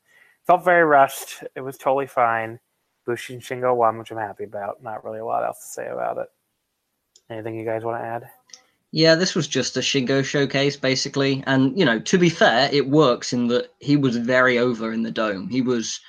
[0.46, 1.42] felt very rushed.
[1.57, 2.59] It was totally fine.
[3.05, 4.82] Bushi and Shingo won, which I'm happy about.
[4.82, 6.28] Not really a lot else to say about it.
[7.28, 8.30] Anything you guys want to add?
[8.92, 11.44] Yeah, this was just a Shingo showcase, basically.
[11.46, 15.03] And, you know, to be fair, it works in that he was very over in
[15.03, 15.48] the dome.
[15.48, 16.01] He was,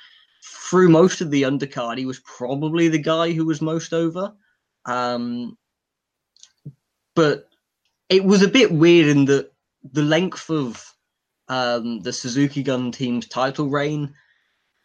[0.44, 4.32] through most of the undercard, he was probably the guy who was most over.
[4.84, 5.56] Um,
[7.14, 7.48] but
[8.12, 9.52] it was a bit weird in that
[9.92, 10.94] the length of
[11.48, 14.14] um, the Suzuki Gun team's title reign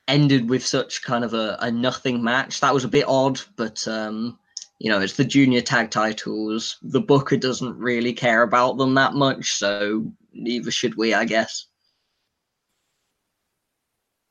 [0.07, 2.61] ended with such kind of a, a nothing match.
[2.61, 4.39] That was a bit odd, but um,
[4.79, 6.77] you know, it's the junior tag titles.
[6.81, 11.67] The Booker doesn't really care about them that much, so neither should we, I guess.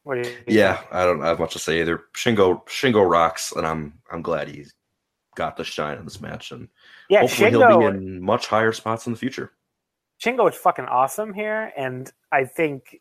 [0.04, 2.04] What do you Yeah, I don't have much to say either.
[2.14, 4.64] Shingo Shingo rocks, and I'm I'm glad he
[5.36, 6.68] got the shine in this match, and
[7.08, 9.52] Yeah, hopefully he'll be in much higher spots in the future.
[10.20, 13.00] Shingo is fucking awesome here, and I think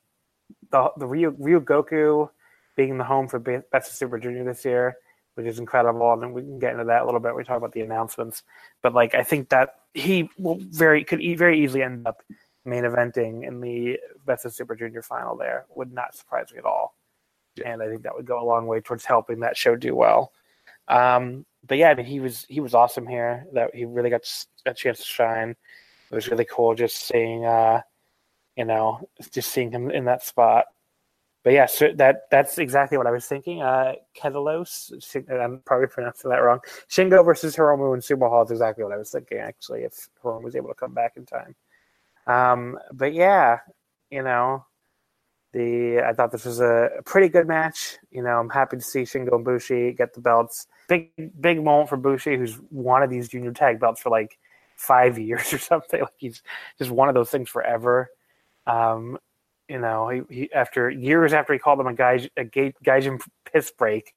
[0.70, 2.30] the the Ryu, Ryogoku
[2.76, 4.98] being the home for Be- Best of Super Junior this year,
[5.36, 7.30] which is incredible, and we can get into that a little bit.
[7.30, 8.44] when We talk about the announcements,
[8.84, 12.22] but like I think that he will very could e- very easily end up
[12.66, 15.36] main eventing in the Best of Super Junior final.
[15.38, 16.96] There would not surprise me at all,
[17.56, 17.70] Yeah.
[17.72, 20.34] and I think that would go a long way towards helping that show do well.
[20.90, 23.46] Um, but yeah, I mean, he was he was awesome here.
[23.54, 24.28] That he really got
[24.66, 25.56] a chance to shine.
[26.12, 27.82] It was really cool just seeing, uh,
[28.56, 30.66] you know, just seeing him in that spot.
[31.44, 33.62] But yeah, so that that's exactly what I was thinking.
[33.62, 34.92] Uh, Ketelos,
[35.30, 36.60] I'm probably pronouncing that wrong.
[36.90, 39.38] Shingo versus Hiromu and Sumo Hall is exactly what I was thinking.
[39.38, 41.56] Actually, if Hiromu was able to come back in time.
[42.28, 43.60] Um, but yeah,
[44.10, 44.66] you know,
[45.54, 47.98] the I thought this was a pretty good match.
[48.10, 50.68] You know, I'm happy to see Shingo and Bushi get the belts.
[50.88, 51.12] Big
[51.42, 54.38] big moment for Bushi, who's wanted these junior tag belts for like
[54.76, 56.02] five years or something.
[56.02, 56.42] Like he's
[56.78, 58.10] just one of those things forever.
[58.68, 59.18] Um,
[59.68, 63.22] you know, he, he after years after he called them a guy a ga- Gaijin
[63.52, 64.14] piss break,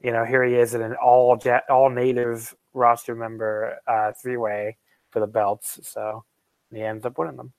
[0.00, 4.76] you know, here he is in an all all native roster member uh, three way
[5.10, 5.80] for the belts.
[5.82, 6.24] So
[6.72, 7.52] he ends up winning them.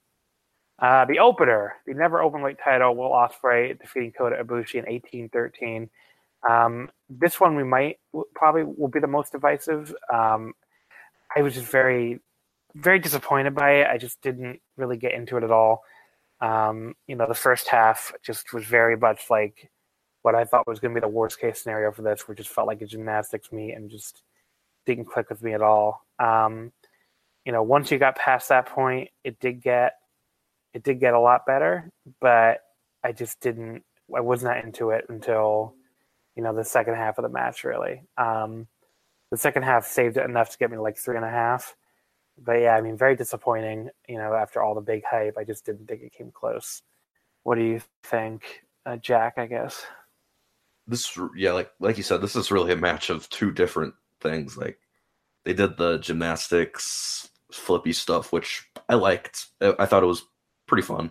[0.78, 5.28] Uh, the opener, the never open weight title, Will Ospreay defeating Kota Ibushi in eighteen
[5.28, 5.90] thirteen.
[6.48, 7.98] Um, this one we might
[8.34, 9.94] probably will be the most divisive.
[10.12, 10.54] Um,
[11.36, 12.20] I was just very,
[12.74, 13.86] very disappointed by it.
[13.88, 15.82] I just didn't really get into it at all.
[16.40, 19.70] Um, you know, the first half just was very much like
[20.22, 22.50] what I thought was going to be the worst case scenario for this, which just
[22.50, 24.22] felt like a gymnastics meet and just
[24.86, 26.04] didn't click with me at all.
[26.18, 26.72] Um,
[27.44, 29.94] you know, once you got past that point, it did get
[30.72, 32.60] it did get a lot better, but
[33.02, 33.82] I just didn't.
[34.14, 35.74] I was not into it until
[36.40, 37.64] you know the second half of the match.
[37.64, 38.66] Really, um,
[39.30, 41.76] the second half saved it enough to get me like three and a half.
[42.42, 43.90] But yeah, I mean, very disappointing.
[44.08, 46.80] You know, after all the big hype, I just didn't think it came close.
[47.42, 49.34] What do you think, uh, Jack?
[49.36, 49.84] I guess.
[50.86, 54.56] This yeah, like like you said, this is really a match of two different things.
[54.56, 54.78] Like
[55.44, 59.48] they did the gymnastics flippy stuff, which I liked.
[59.60, 60.24] I I thought it was
[60.66, 61.10] pretty fun.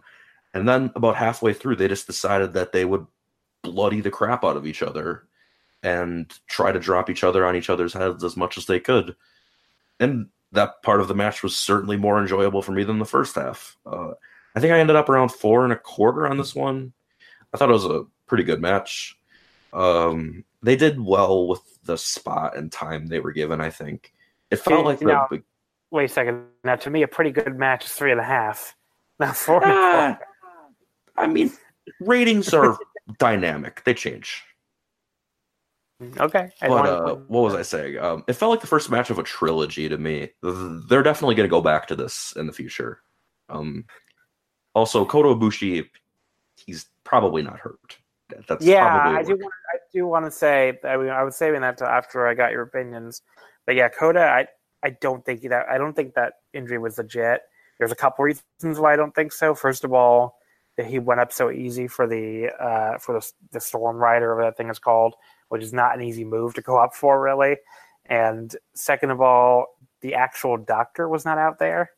[0.55, 3.05] And then about halfway through, they just decided that they would
[3.63, 5.23] bloody the crap out of each other
[5.83, 9.15] and try to drop each other on each other's heads as much as they could.
[9.99, 13.35] And that part of the match was certainly more enjoyable for me than the first
[13.35, 13.77] half.
[13.85, 14.11] Uh,
[14.55, 16.91] I think I ended up around four and a quarter on this one.
[17.53, 19.17] I thought it was a pretty good match.
[19.73, 23.61] Um, they did well with the spot and time they were given.
[23.61, 24.13] I think
[24.51, 25.43] it felt like the now- big-
[25.91, 26.45] Wait a second.
[26.63, 28.75] Now, to me, a pretty good match is three and a half.
[29.19, 29.63] Not four.
[29.63, 30.19] and Ah.
[31.17, 31.51] I mean,
[31.99, 32.77] ratings are
[33.17, 34.43] dynamic; they change.
[36.01, 36.49] Okay.
[36.61, 37.97] I But uh, what was I saying?
[37.97, 40.29] Um, it felt like the first match of a trilogy to me.
[40.41, 43.01] They're definitely going to go back to this in the future.
[43.49, 43.85] Um,
[44.73, 45.89] also, Kota Ibushi,
[46.55, 47.97] he's probably not hurt.
[48.47, 49.31] That's yeah, I do.
[49.31, 50.79] Want, I do want to say.
[50.83, 53.23] I mean, I was saving that to after I got your opinions.
[53.65, 54.47] But yeah, Kota, I
[54.83, 57.41] I don't think that I don't think that injury was legit.
[57.77, 59.55] There's a couple reasons why I don't think so.
[59.55, 60.38] First of all,
[60.79, 64.49] that he went up so easy for the uh, for the the Storm Rider, whatever
[64.49, 65.13] that thing is called,
[65.49, 67.57] which is not an easy move to go up for, really.
[68.05, 71.91] And second of all, the actual doctor was not out there.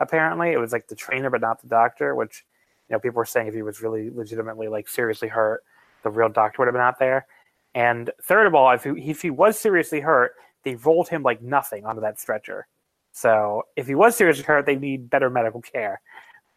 [0.00, 2.16] Apparently, it was like the trainer, but not the doctor.
[2.16, 2.44] Which
[2.88, 5.62] you know, people were saying if he was really legitimately like seriously hurt,
[6.02, 7.28] the real doctor would have been out there.
[7.76, 10.32] And third of all, if he, if he was seriously hurt,
[10.64, 12.66] they rolled him like nothing onto that stretcher.
[13.12, 16.00] So if he was seriously hurt, they need better medical care.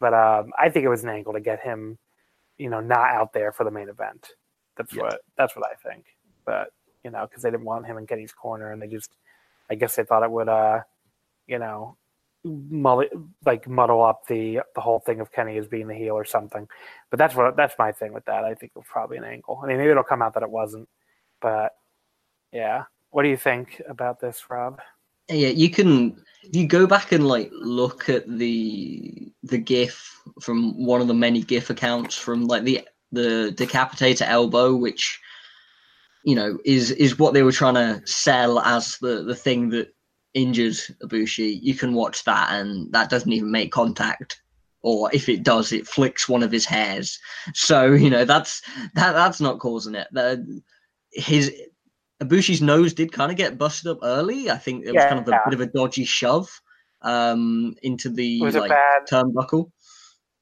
[0.00, 1.98] But um, I think it was an angle to get him,
[2.58, 4.30] you know, not out there for the main event.
[4.76, 5.02] That's Yeah.
[5.02, 6.06] what that's what I think.
[6.44, 6.72] But
[7.04, 9.16] you know, because they didn't want him in Kenny's corner, and they just,
[9.70, 10.80] I guess they thought it would, uh,
[11.46, 11.96] you know,
[12.44, 13.04] mull
[13.44, 16.66] like muddle up the the whole thing of Kenny as being the heel or something.
[17.10, 18.44] But that's what that's my thing with that.
[18.44, 19.60] I think it was probably an angle.
[19.62, 20.88] I mean, maybe it'll come out that it wasn't,
[21.40, 21.74] but
[22.52, 22.84] yeah.
[23.10, 24.80] What do you think about this, Rob?
[25.30, 26.16] Yeah, you can.
[26.52, 31.42] You go back and like look at the the GIF from one of the many
[31.42, 35.20] GIF accounts from like the the decapitator elbow, which
[36.24, 39.94] you know is is what they were trying to sell as the the thing that
[40.34, 40.74] injured
[41.04, 41.60] Ibushi.
[41.62, 44.42] You can watch that, and that doesn't even make contact.
[44.82, 47.18] Or if it does, it flicks one of his hairs.
[47.54, 48.62] So you know that's
[48.94, 50.08] that that's not causing it.
[50.10, 50.62] The,
[51.12, 51.52] his
[52.20, 54.50] Ibushi's nose did kind of get busted up early.
[54.50, 55.40] I think it was Yeah, kind of a yeah.
[55.44, 56.60] bit of a dodgy shove
[57.02, 59.70] um, into the It was a like bad- turnbuckle.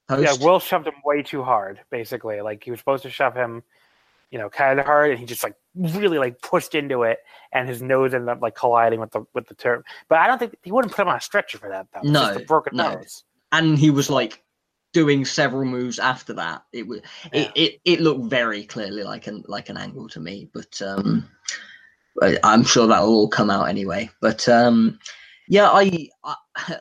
[0.07, 0.23] Post.
[0.23, 2.41] Yeah, Will shoved him way too hard, basically.
[2.41, 3.61] Like he was supposed to shove him,
[4.31, 7.19] you know, kind of hard, and he just like really like pushed into it,
[7.53, 9.83] and his nose ended up like colliding with the with the turf.
[10.09, 11.85] But I don't think he wouldn't put him on a stretcher for that.
[11.93, 12.09] Though.
[12.09, 12.95] No, just a broken no.
[12.95, 13.23] nose.
[13.51, 14.43] and he was like
[14.93, 16.63] doing several moves after that.
[16.73, 20.49] It was it, it it looked very clearly like an like an angle to me,
[20.53, 21.29] but um,
[22.43, 24.09] I'm sure that'll all come out anyway.
[24.21, 24.99] But um,
[25.47, 26.35] yeah, I, I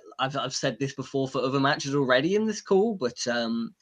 [0.18, 3.74] I've I've said this before for other matches already in this call, but um,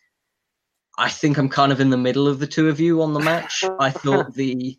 [0.98, 3.20] I think I'm kind of in the middle of the two of you on the
[3.20, 3.64] match.
[3.80, 4.78] I thought the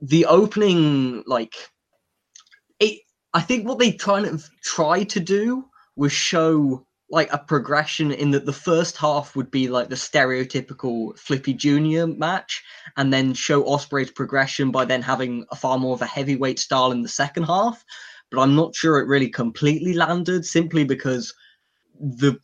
[0.00, 1.54] the opening like
[2.80, 3.00] it.
[3.34, 8.32] I think what they kind of tried to do was show like a progression in
[8.32, 12.64] that the first half would be like the stereotypical Flippy Junior match,
[12.96, 16.92] and then show Ospreay's progression by then having a far more of a heavyweight style
[16.92, 17.84] in the second half.
[18.30, 21.32] But I'm not sure it really completely landed simply because
[22.00, 22.38] the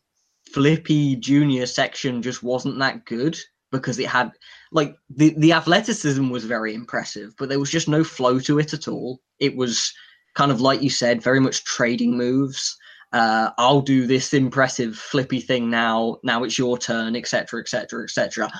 [0.52, 3.38] Flippy Junior section just wasn't that good
[3.72, 4.30] because it had
[4.70, 8.72] like the the athleticism was very impressive, but there was just no flow to it
[8.72, 9.20] at all.
[9.40, 9.92] It was
[10.34, 12.76] kind of like you said, very much trading moves.
[13.12, 16.18] Uh, I'll do this impressive flippy thing now.
[16.24, 18.50] Now it's your turn, etc., etc., etc.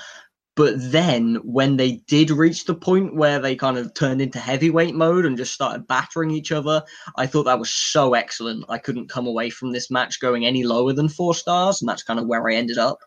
[0.55, 4.93] But then when they did reach the point where they kind of turned into heavyweight
[4.93, 6.83] mode and just started battering each other,
[7.15, 8.65] I thought that was so excellent.
[8.69, 12.03] I couldn't come away from this match going any lower than four stars, and that's
[12.03, 12.99] kind of where I ended up.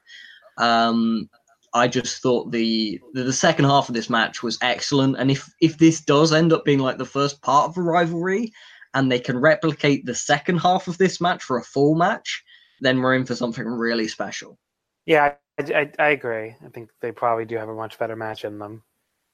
[0.58, 1.30] Um,
[1.72, 5.78] I just thought the, the second half of this match was excellent, and if if
[5.78, 8.52] this does end up being like the first part of a rivalry,
[8.96, 12.42] and they can replicate the second half of this match for a full match,
[12.80, 14.58] then we're in for something really special.
[15.04, 16.56] Yeah, I, I, I agree.
[16.64, 18.82] I think they probably do have a much better match in them.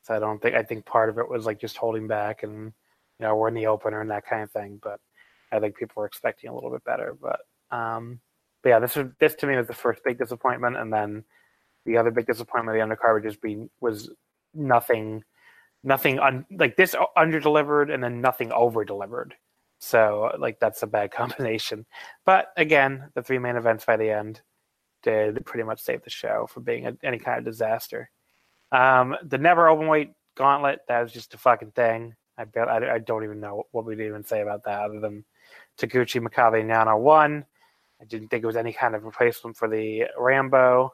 [0.02, 2.72] So I don't think I think part of it was like just holding back and
[3.20, 4.80] you know we're in the opener and that kind of thing.
[4.82, 4.98] But
[5.52, 7.16] I think people were expecting a little bit better.
[7.22, 7.40] But
[7.70, 8.18] um,
[8.64, 11.22] but yeah, this was this to me was the first big disappointment, and then
[11.86, 14.10] the other big disappointment of the undercard would just be was
[14.54, 15.22] nothing,
[15.84, 16.18] nothing
[16.58, 19.36] like this under delivered and then nothing over delivered.
[19.84, 21.84] So like that's a bad combination.
[22.24, 24.40] But again, the three main events by the end
[25.02, 28.08] did pretty much save the show from being a, any kind of disaster.
[28.70, 32.14] Um, the never open weight gauntlet that was just a fucking thing.
[32.38, 35.24] I bet I, I don't even know what we'd even say about that other than
[35.78, 37.44] Taguchi Makabe Yano won.
[38.00, 40.92] I didn't think it was any kind of replacement for the Rambo.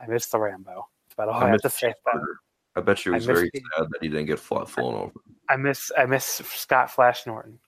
[0.00, 0.88] I missed the Rambo.
[1.04, 1.94] That's about all I, I have to say.
[2.06, 2.36] about it.
[2.76, 5.12] I bet you was very sad that he didn't get fly, flown over.
[5.50, 7.58] I miss I miss Scott Flash Norton.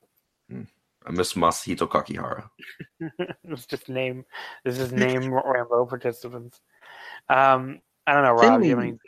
[1.06, 2.48] I miss Masahito Kakihara.
[3.44, 4.24] it's just name
[4.64, 6.60] this is name Rambo participants.
[7.28, 8.42] Um, I don't know, Rob.
[8.62, 8.98] Finlay- You any,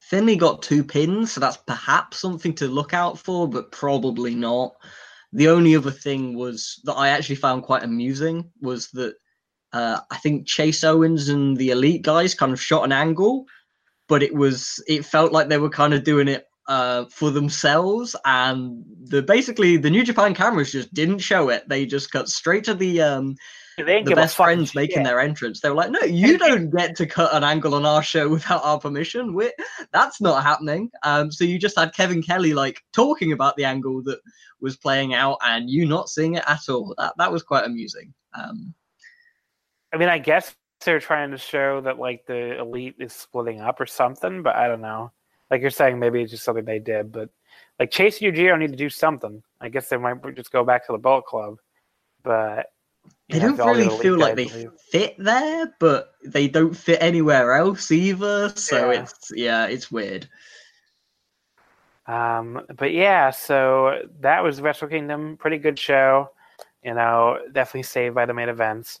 [0.00, 4.74] Finlay got two pins, so that's perhaps something to look out for, but probably not.
[5.32, 9.14] The only other thing was that I actually found quite amusing was that
[9.72, 13.46] uh, I think Chase Owens and the Elite guys kind of shot an angle,
[14.06, 18.16] but it was it felt like they were kind of doing it uh, for themselves,
[18.24, 21.68] and the basically the New Japan cameras just didn't show it.
[21.68, 23.36] They just cut straight to the um,
[23.76, 25.04] the best friends making shit.
[25.04, 25.60] their entrance.
[25.60, 28.64] They were like, "No, you don't get to cut an angle on our show without
[28.64, 29.34] our permission.
[29.34, 29.52] We're,
[29.92, 34.02] that's not happening." Um, so you just had Kevin Kelly like talking about the angle
[34.04, 34.20] that
[34.60, 36.94] was playing out, and you not seeing it at all.
[36.98, 38.14] That that was quite amusing.
[38.38, 38.74] Um,
[39.92, 43.80] I mean, I guess they're trying to show that like the elite is splitting up
[43.80, 45.12] or something, but I don't know.
[45.54, 47.30] Like you're saying, maybe it's just something they did, but
[47.78, 49.40] like Chase and Yujiro need to do something.
[49.60, 51.58] I guess they might just go back to the Bullet Club,
[52.24, 52.72] but
[53.28, 54.48] they know, don't really feel like they
[54.90, 58.48] fit there, but they don't fit anywhere else either.
[58.56, 59.02] So Yeah.
[59.02, 60.28] it's yeah, it's weird.
[62.08, 65.36] Um, but yeah, so that was Wrestle Kingdom.
[65.36, 66.32] Pretty good show.
[66.82, 68.98] You know, definitely saved by the main events.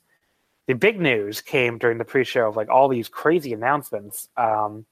[0.68, 4.28] The big news came during the pre-show of like all these crazy announcements.
[4.36, 4.86] Um,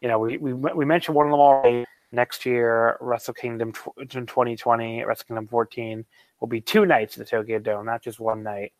[0.00, 1.84] you know, we, we we mentioned one of them already.
[2.12, 6.04] Next year, Wrestle Kingdom tw- 2020, Wrestle Kingdom 14
[6.40, 8.72] will be two nights at the Tokyo Dome, not just one night.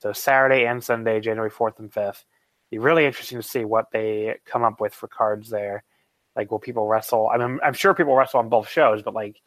[0.00, 2.24] So Saturday and Sunday, January 4th and 5th.
[2.70, 5.84] Be really interesting to see what they come up with for cards there
[6.34, 9.42] like will people wrestle i mean i'm sure people wrestle on both shows but like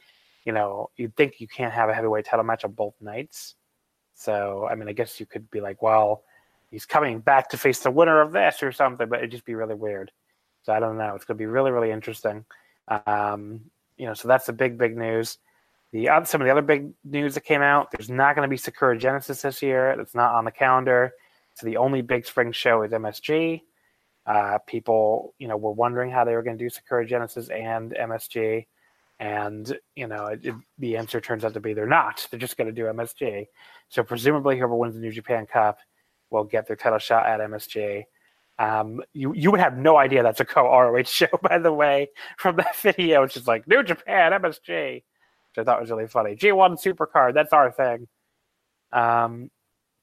[0.46, 3.56] you know, you'd think you can't have a heavyweight title match on both nights.
[4.14, 6.24] So, I mean, I guess you could be like, well,
[6.70, 9.56] he's coming back to face the winner of this or something, but it'd just be
[9.56, 10.12] really weird.
[10.66, 11.14] So I don't know.
[11.16, 12.44] It's going to be really, really interesting.
[13.06, 13.62] Um,
[13.98, 15.38] you know, so that's the big, big news.
[15.92, 18.50] The other, some of the other big news that came out, there's not going to
[18.50, 19.94] be Sakura Genesis this year.
[19.96, 21.14] That's not on the calendar.
[21.54, 23.62] So the only big spring show is MSG.
[24.26, 27.92] Uh, people, you know, were wondering how they were going to do Sakura Genesis and
[27.92, 28.66] MSG,
[29.20, 32.28] and you know, it, it, the answer turns out to be they're not.
[32.30, 33.46] They're just going to do MSG.
[33.90, 35.78] So presumably, whoever wins the New Japan Cup
[36.32, 38.06] will get their title shot at MSG.
[38.58, 42.10] Um, you you would have no idea that's a co ROH show, by the way,
[42.38, 43.24] from that video.
[43.24, 46.36] It's just like New Japan MSG, which I thought was really funny.
[46.36, 48.08] G1 Supercard, that's our thing.
[48.92, 49.52] Um,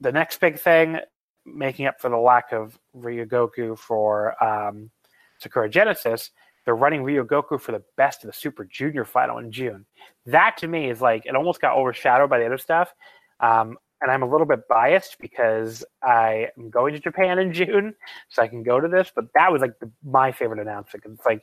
[0.01, 0.99] the next big thing,
[1.47, 4.91] making up for the lack of Ryogoku for um,
[5.39, 6.31] Sakura Genesis,
[6.65, 9.87] they're running Ryogoku for the best of the Super Junior final in June.
[10.27, 12.93] That to me is like it almost got overshadowed by the other stuff.
[13.41, 17.95] Um, and I'm a little bit biased because I am going to Japan in June,
[18.29, 19.13] so I can go to this.
[19.15, 21.43] But that was like the, my favorite announcement because it's like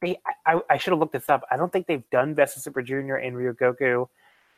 [0.00, 0.18] they.
[0.46, 1.42] I, I should have looked this up.
[1.50, 4.08] I don't think they've done Best of Super Junior in Ryogoku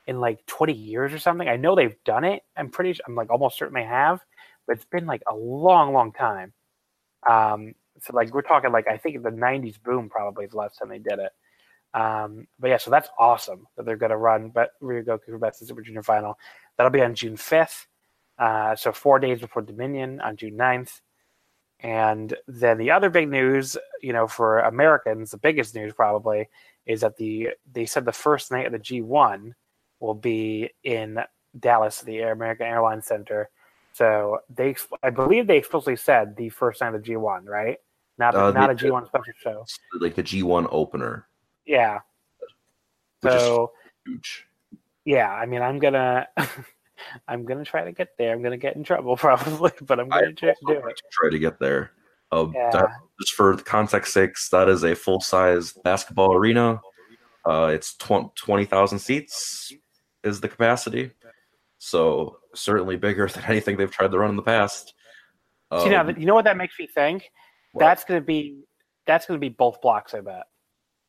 [0.06, 1.48] in like 20 years or something.
[1.48, 2.44] I know they've done it.
[2.56, 2.98] I'm pretty.
[3.06, 4.20] I'm like almost certain they have,
[4.66, 6.52] but it's been like a long, long time.
[7.28, 10.78] Um, so like we're talking like I think the 90s boom probably is the last
[10.78, 11.32] time they did it.
[11.94, 15.60] Um, but yeah, so that's awesome that they're going to run but Ryogoku for Best
[15.62, 16.38] of Super Junior Final.
[16.76, 17.86] That'll be on June 5th.
[18.38, 21.00] Uh, so four days before Dominion on June 9th.
[21.80, 26.48] And then the other big news, you know, for Americans, the biggest news probably
[26.86, 29.52] is that the they said the first night of the G1
[30.00, 31.18] will be in
[31.58, 33.50] Dallas, the American Airlines Center.
[33.92, 37.78] So they, I believe they explicitly said the first night of the G1, right?
[38.16, 39.64] Not uh, not a G1 special show.
[40.00, 41.26] Like the G1 opener.
[41.66, 42.00] Yeah.
[43.20, 43.72] Which so
[44.06, 44.46] huge.
[45.04, 46.28] Yeah, I mean, I'm gonna,
[47.28, 48.32] I'm gonna try to get there.
[48.32, 51.00] I'm gonna get in trouble probably, but I'm gonna try to do it.
[51.12, 51.92] Try to get there.
[52.30, 52.70] Uh, yeah.
[52.70, 52.88] that,
[53.20, 56.80] just for context sakes, that is a full size basketball arena.
[57.44, 59.72] Uh, it's tw- twenty thousand seats
[60.24, 61.10] is the capacity,
[61.78, 64.94] so certainly bigger than anything they've tried to run in the past.
[65.70, 67.30] Um, See, now, you know what that makes me think?
[67.72, 67.80] What?
[67.80, 68.62] That's gonna be
[69.06, 70.14] that's gonna be both blocks.
[70.14, 70.44] I bet.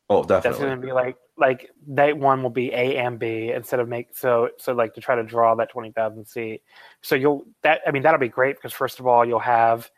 [0.10, 0.50] Oh, definitely.
[0.50, 3.88] That's going to be like like night one will be A and B instead of
[3.88, 6.62] make so so like to try to draw that twenty thousand seat.
[7.02, 9.90] So you'll that I mean that'll be great because first of all you'll have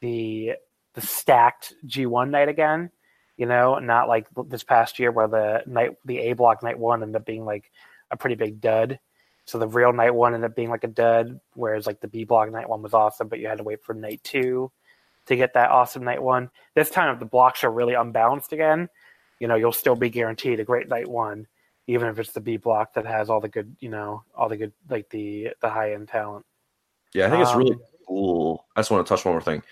[0.00, 0.52] the
[0.94, 2.90] the stacked G one night again,
[3.36, 7.02] you know, not like this past year where the night the A block night one
[7.02, 7.70] ended up being like
[8.10, 8.98] a pretty big dud.
[9.44, 12.24] So the real night one ended up being like a dud, whereas like the B
[12.24, 14.72] block night one was awesome, but you had to wait for night two
[15.26, 16.50] to get that awesome night one.
[16.74, 18.88] This time the blocks are really unbalanced again
[19.40, 21.46] you know you'll still be guaranteed a great night one,
[21.86, 24.56] even if it's the B block that has all the good, you know, all the
[24.56, 26.46] good like the the high end talent.
[27.12, 28.66] Yeah, I think it's really um, cool.
[28.76, 29.62] I just want to touch one more thing.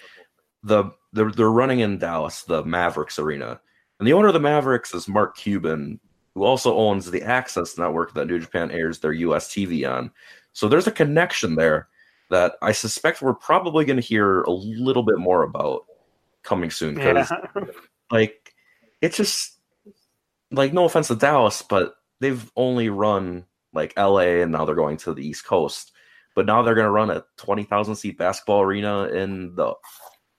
[0.65, 3.61] The they're they're running in Dallas, the Mavericks Arena,
[4.01, 6.01] and the owner of the Mavericks is Mark Cuban,
[6.35, 10.11] who also owns the AXS Network that New Japan airs their US TV on.
[10.53, 11.89] So there's a connection there
[12.31, 15.87] that I suspect we're probably going to hear a little bit more about
[16.43, 17.65] coming soon because yeah.
[18.11, 18.55] like
[19.01, 19.58] it's just
[20.51, 24.97] like no offense to Dallas, but they've only run like LA and now they're going
[24.99, 25.93] to the East Coast.
[26.35, 29.75] But now they're going to run a 20,000 seat basketball arena in the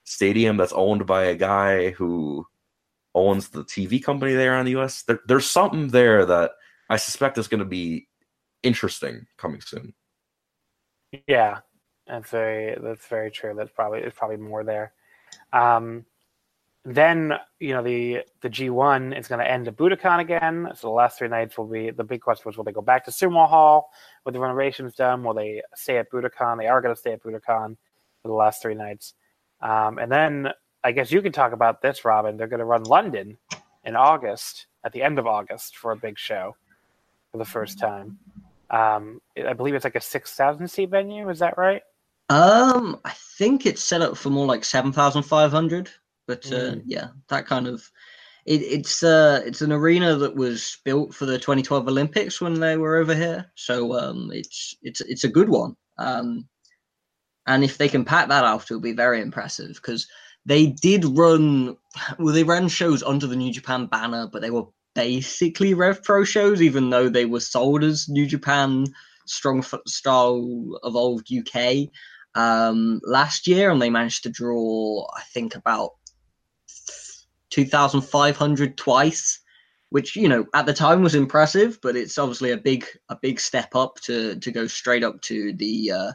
[0.04, 2.46] stadium that's owned by a guy who
[3.14, 5.02] owns the TV company there on the US.
[5.02, 6.52] There, there's something there that
[6.88, 8.08] I suspect is going to be
[8.62, 9.94] interesting coming soon.
[11.26, 11.58] Yeah,
[12.06, 13.54] that's very that's very true.
[13.56, 14.92] That's probably it's probably more there.
[15.52, 16.04] Um,
[16.84, 20.68] then you know the the G1 is going to end at Budokan again.
[20.74, 23.04] So the last three nights will be the big question was will they go back
[23.04, 23.90] to Sumo Hall
[24.24, 25.22] with the renovations done?
[25.22, 26.58] Will they stay at Budokan?
[26.58, 27.76] They are going to stay at Budokan
[28.22, 29.14] for the last three nights.
[29.60, 30.48] Um, and then
[30.82, 32.36] I guess you can talk about this, Robin.
[32.36, 33.36] They're going to run London
[33.84, 36.56] in August at the end of August for a big show
[37.30, 38.18] for the first time.
[38.70, 41.28] Um, I believe it's like a six thousand seat venue.
[41.28, 41.82] Is that right?
[42.30, 45.90] Um, I think it's set up for more like seven thousand five hundred.
[46.30, 46.82] But uh, mm.
[46.86, 47.82] yeah, that kind of
[48.46, 52.76] it, it's uh it's an arena that was built for the 2012 Olympics when they
[52.76, 53.50] were over here.
[53.56, 55.74] So um, it's it's it's a good one.
[55.98, 56.48] Um,
[57.48, 60.06] and if they can pack that out, it'll be very impressive because
[60.46, 61.76] they did run
[62.20, 62.32] well.
[62.32, 66.62] They ran shows under the New Japan banner, but they were basically Rev Pro shows,
[66.62, 68.86] even though they were sold as New Japan
[69.26, 71.88] Strong Style Evolved UK
[72.34, 75.92] um, last year, and they managed to draw, I think, about
[77.50, 79.40] 2,500 twice
[79.90, 83.38] which you know at the time was impressive, but it's obviously a big a big
[83.38, 86.12] step up to to go straight up to the uh,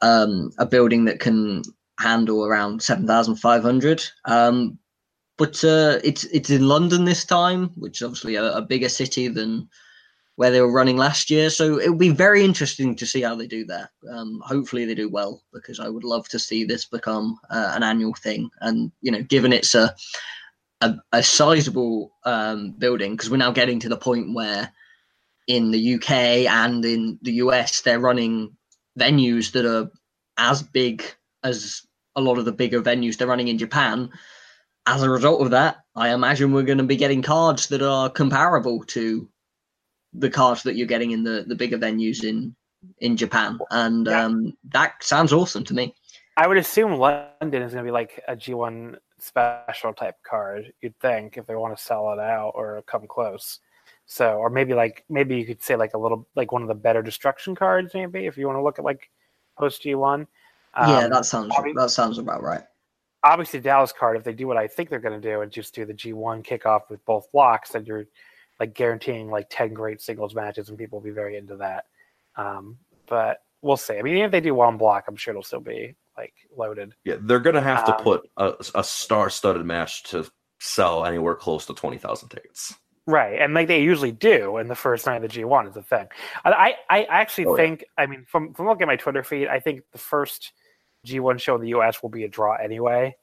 [0.00, 1.62] um, a building that can
[2.00, 4.02] handle around seven thousand five hundred.
[4.24, 4.78] Um,
[5.36, 9.28] but uh, it's it's in London this time, which is obviously a, a bigger city
[9.28, 9.68] than
[10.36, 11.50] where they were running last year.
[11.50, 13.90] So it will be very interesting to see how they do there.
[14.08, 17.82] Um, hopefully they do well because I would love to see this become uh, an
[17.82, 18.48] annual thing.
[18.60, 19.94] And you know, given it's a
[20.80, 24.72] a, a sizable um, building, because we're now getting to the point where
[25.46, 28.56] in the UK and in the US they're running
[28.98, 29.90] venues that are
[30.36, 31.02] as big
[31.42, 31.82] as
[32.16, 34.10] a lot of the bigger venues they're running in Japan.
[34.86, 38.08] As a result of that, I imagine we're going to be getting cards that are
[38.10, 39.28] comparable to
[40.14, 42.54] the cards that you're getting in the, the bigger venues in
[43.00, 44.24] in Japan, and Yeah.
[44.24, 45.94] um, that sounds awesome to me.
[46.36, 50.72] I would assume London is going to be like a G1 special type card.
[50.80, 53.60] You'd think if they want to sell it out or come close.
[54.06, 56.74] So, or maybe like maybe you could say like a little like one of the
[56.74, 59.10] better destruction cards, maybe if you want to look at like
[59.58, 60.26] post G1.
[60.80, 62.62] yeah, Um, that sounds that sounds about right.
[63.24, 64.16] obviously Dallas card.
[64.16, 66.44] If they do what I think they're going to do and just do the G1
[66.46, 68.06] kickoff with both blocks, then you're
[68.60, 71.86] like guaranteeing like ten great singles matches, and people will be very into that.
[72.36, 73.98] Um, but we'll see.
[73.98, 76.94] I mean, even if they do one block, I'm sure it'll still be like loaded.
[77.04, 80.28] Yeah, they're gonna have to Um, put a, a star-studded match to
[80.60, 82.74] sell anywhere close to twenty thousand tickets.
[83.06, 85.76] Right, and like they usually do in the first night of the G one is
[85.76, 86.08] a thing.
[86.44, 87.62] I I, I actually Oh, yeah.
[87.62, 90.52] think I mean from from looking at my Twitter feed, I think the first
[91.04, 93.16] G one show in the US will be a draw anyway.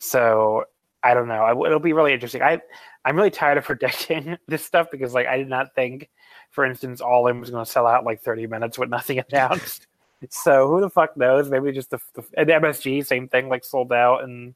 [0.00, 0.64] So
[1.02, 1.42] I don't know.
[1.42, 2.42] I, it'll be really interesting.
[2.42, 2.60] I
[3.04, 6.08] I'm really tired of predicting this stuff because like I did not think,
[6.50, 9.86] for instance, All In was going to sell out like 30 minutes with nothing announced.
[10.30, 11.50] So who the fuck knows?
[11.50, 14.54] Maybe just the, the and MSG same thing, like sold out in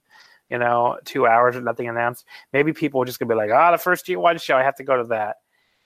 [0.51, 3.73] you know two hours with nothing announced maybe people are just gonna be like, oh,
[3.73, 5.37] the first G1 show, I have to go to that.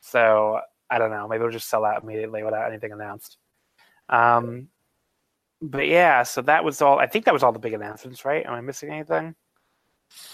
[0.00, 1.26] So I don't know.
[1.28, 3.38] Maybe it'll just sell out immediately without anything announced.
[4.08, 4.68] Um,
[5.62, 6.98] but yeah, so that was all.
[6.98, 8.44] I think that was all the big announcements, right?
[8.46, 9.34] Am I missing anything?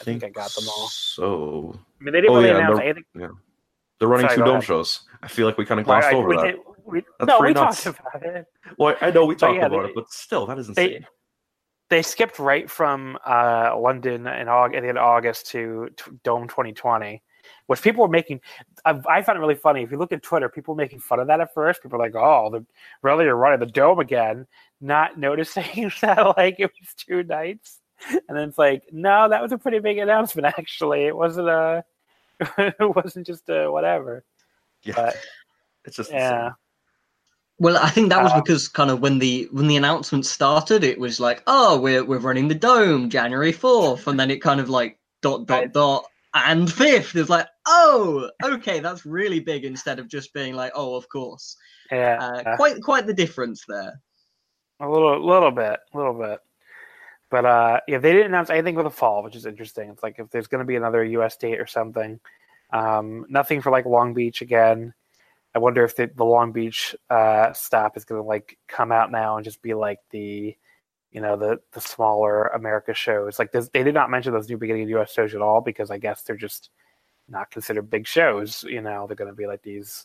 [0.01, 0.89] I think I got them all.
[0.89, 3.05] So I mean, they didn't Oh, really yeah, announce anything.
[3.14, 4.64] they're running Sorry, two dome ahead.
[4.64, 5.01] shows.
[5.23, 6.43] I feel like we kind of glossed I- over that.
[6.47, 6.56] did-
[6.86, 8.46] we- That's no, we pretty talked about it.
[8.78, 11.06] Well, I know we talked yeah, about they- it, but still, that is they- insane.
[11.88, 16.18] They skipped right from uh, London in August, at the end of August to, to
[16.24, 17.22] Dome 2020,
[17.68, 18.40] which people were making.
[18.84, 19.84] I, I found it really funny.
[19.84, 21.84] If you look at Twitter, people were making fun of that at first.
[21.84, 22.66] People were like, "Oh, the
[23.02, 24.48] really you're running the Dome again,"
[24.80, 27.78] not noticing that like it was two nights.
[28.10, 30.46] And then it's like, no, that was a pretty big announcement.
[30.58, 31.84] Actually, it wasn't a,
[32.58, 34.24] it wasn't just a whatever.
[34.82, 35.16] yeah, But
[35.84, 36.50] it's just yeah,
[37.58, 40.84] Well, I think that was Um, because kind of when the when the announcement started,
[40.84, 44.60] it was like, oh, we're we're running the dome January fourth, and then it kind
[44.60, 46.04] of like dot dot dot
[46.34, 47.16] and fifth.
[47.16, 51.56] It's like, oh, okay, that's really big instead of just being like, oh, of course.
[51.90, 54.00] yeah, Uh, quite quite the difference there.
[54.80, 56.40] a little, little bit, a little bit.
[57.30, 59.88] But uh, yeah, they didn't announce anything for the fall, which is interesting.
[59.90, 61.36] It's like if there's going to be another U.S.
[61.38, 62.20] date or something.
[62.70, 64.92] Um, nothing for like Long Beach again.
[65.56, 69.10] I wonder if the, the Long Beach uh, stop is going to like come out
[69.10, 70.54] now and just be like the,
[71.12, 73.38] you know, the the smaller America shows.
[73.38, 75.14] Like this, they did not mention those new beginning of U.S.
[75.14, 76.68] shows at all because I guess they're just
[77.26, 78.64] not considered big shows.
[78.64, 80.04] You know, they're going to be like these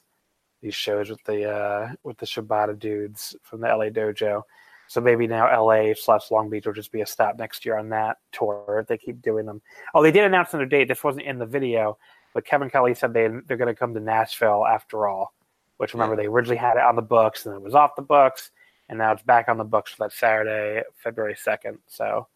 [0.61, 4.43] these shows with the uh, with the Shibata dudes from the LA Dojo.
[4.87, 7.89] So maybe now LA slash Long Beach will just be a stop next year on
[7.89, 9.61] that tour if they keep doing them.
[9.93, 10.87] Oh, they did announce another date.
[10.87, 11.97] This wasn't in the video,
[12.33, 15.33] but Kevin Kelly said they they're going to come to Nashville after all.
[15.81, 18.51] Which remember they originally had it on the books and it was off the books,
[18.87, 21.79] and now it's back on the books for that Saturday, February second.
[21.87, 22.27] So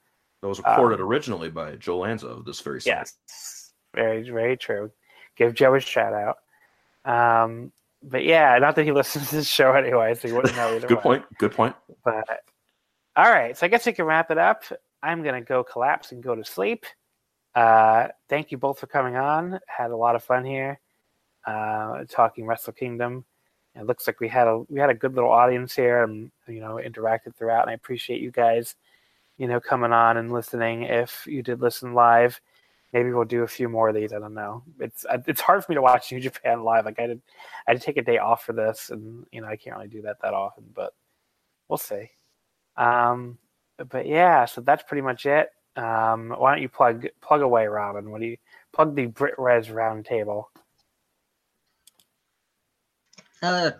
[0.41, 2.87] That was recorded Um, originally by Joe Lanza of this very site.
[3.27, 4.89] yes, very very true.
[5.35, 6.37] Give Joe a shout out.
[7.05, 10.69] Um, but yeah, not that he listens to this show anyway, so he wouldn't know
[10.75, 11.03] either Good way.
[11.03, 11.25] point.
[11.37, 11.75] Good point.
[12.03, 12.25] But
[13.15, 14.63] all right, so I guess we can wrap it up.
[15.03, 16.87] I'm gonna go collapse and go to sleep.
[17.53, 19.59] Uh, thank you both for coming on.
[19.67, 20.79] Had a lot of fun here,
[21.45, 23.23] uh, talking Wrestle Kingdom.
[23.75, 26.61] It looks like we had a we had a good little audience here, and you
[26.61, 27.63] know interacted throughout.
[27.63, 28.75] And I appreciate you guys,
[29.37, 30.83] you know, coming on and listening.
[30.83, 32.39] If you did listen live,
[32.93, 34.13] maybe we'll do a few more of these.
[34.13, 34.63] I don't know.
[34.79, 36.85] It's it's hard for me to watch New Japan live.
[36.85, 37.21] Like I did,
[37.67, 39.89] I had to take a day off for this, and you know I can't really
[39.89, 40.65] do that that often.
[40.73, 40.93] But
[41.67, 42.11] we'll see.
[42.77, 43.37] Um,
[43.89, 45.49] but yeah, so that's pretty much it.
[45.75, 48.09] Um, why don't you plug plug away, Robin?
[48.09, 48.37] What do you
[48.73, 50.45] plug the Brit Wres Roundtable?
[53.41, 53.71] Uh,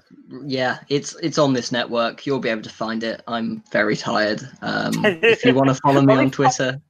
[0.45, 2.25] yeah, it's it's on this network.
[2.25, 3.21] You'll be able to find it.
[3.27, 4.41] I'm very tired.
[4.61, 6.81] Um, if you want to follow me on Twitter?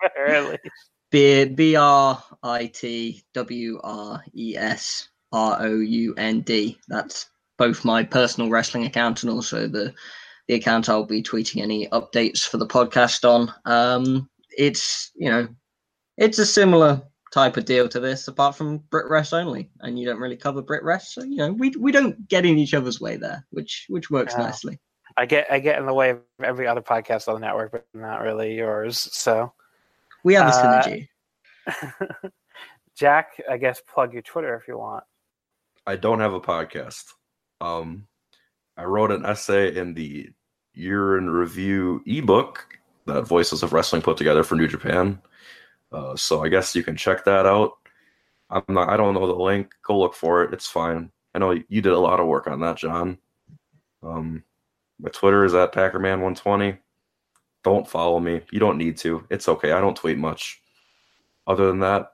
[1.10, 6.78] B B R I T W R E S R O U N D.
[6.88, 7.28] That's
[7.58, 9.94] both my personal wrestling account and also the
[10.48, 13.52] the account I'll be tweeting any updates for the podcast on.
[13.64, 15.48] Um, it's you know,
[16.16, 17.02] it's a similar
[17.36, 20.62] type of deal to this, apart from Brit Wres only, and you don't really cover
[20.62, 23.84] Brit Wres, so you know we we don't get in each other's way there, which
[23.90, 24.44] which works Yeah.
[24.44, 24.80] nicely.
[25.18, 27.84] I get I get in the way of every other podcast on the network, but
[27.92, 28.98] not really yours.
[29.12, 29.52] So,
[30.24, 31.08] We have a Uh, synergy.
[32.96, 35.04] Jack, I guess plug your Twitter if you want.
[35.86, 37.04] I don't have a podcast.
[37.60, 38.08] Um,
[38.78, 40.30] I wrote an essay in the
[40.72, 42.66] year in review ebook
[43.06, 45.20] that Voices of Wrestling put together for New Japan.
[45.92, 47.72] Uh, so I guess you can check that out.
[48.50, 48.88] I'm not.
[48.88, 49.74] I don't know the link.
[49.82, 50.52] Go look for it.
[50.52, 51.10] It's fine.
[51.34, 53.18] I know you did a lot of work on that, John.
[54.02, 54.44] Um,
[55.00, 56.78] my Twitter is at Packerman120.
[57.62, 58.42] Don't follow me.
[58.50, 59.26] You don't need to.
[59.30, 59.72] It's okay.
[59.72, 60.62] I don't tweet much.
[61.46, 62.12] Other than that,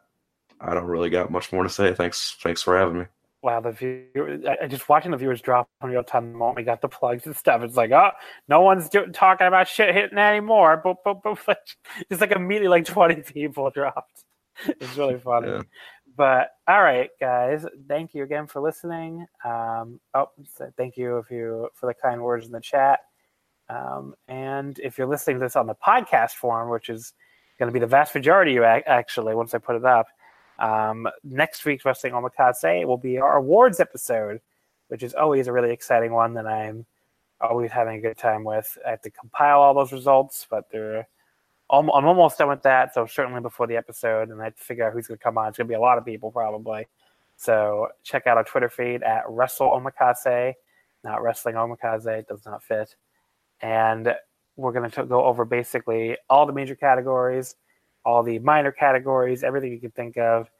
[0.60, 1.94] I don't really got much more to say.
[1.94, 2.36] Thanks.
[2.40, 3.04] Thanks for having me.
[3.42, 4.06] Wow, the view.
[4.48, 6.88] I, I just watching the viewers drop in real time the moment we got the
[6.88, 7.62] plugs and stuff.
[7.62, 8.10] It's like, oh,
[8.48, 10.80] no one's do- talking about shit hitting anymore.
[10.82, 11.58] But, but, but,
[12.08, 14.24] just like immediately, like twenty people dropped.
[14.66, 15.48] It's really funny.
[15.48, 15.62] Yeah.
[16.16, 19.26] But all right, guys, thank you again for listening.
[19.44, 23.00] Um, oh, so thank you if you for the kind words in the chat.
[23.68, 27.14] Um, and if you're listening to this on the podcast form, which is
[27.58, 30.06] going to be the vast majority of you ac- actually once I put it up,
[30.58, 34.40] um, next week's Wrestling Omakase will be our awards episode,
[34.88, 36.86] which is always a really exciting one that I'm
[37.40, 38.78] always having a good time with.
[38.86, 41.08] I have to compile all those results, but they're
[41.70, 44.86] I'm almost done with that, so certainly before the episode, and I have to figure
[44.86, 45.48] out who's going to come on.
[45.48, 46.86] It's going to be a lot of people probably.
[47.36, 50.52] So check out our Twitter feed at Wrestle Omakase,
[51.02, 52.06] not Wrestling Omakase.
[52.06, 52.94] It does not fit.
[53.62, 54.14] And
[54.56, 57.54] we're going to go over basically all the major categories,
[58.04, 60.50] all the minor categories, everything you can think of.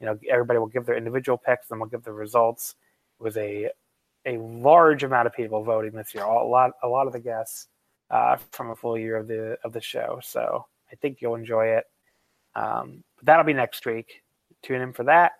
[0.00, 2.74] You know, everybody will give their individual picks, and we'll give the results.
[3.20, 3.70] It was a
[4.24, 6.24] a large amount of people voting this year.
[6.24, 7.68] A lot, a lot of the guests
[8.10, 10.20] uh, from a full year of the of the show.
[10.22, 11.84] So I think you'll enjoy it.
[12.54, 14.22] Um, but that'll be next week.
[14.62, 15.32] Tune in for that.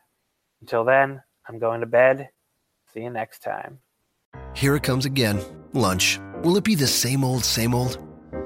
[0.60, 2.30] Until then, I'm going to bed.
[2.92, 3.78] See you next time.
[4.54, 5.40] Here it comes again.
[5.72, 6.20] Lunch.
[6.42, 8.11] Will it be the same old, same old?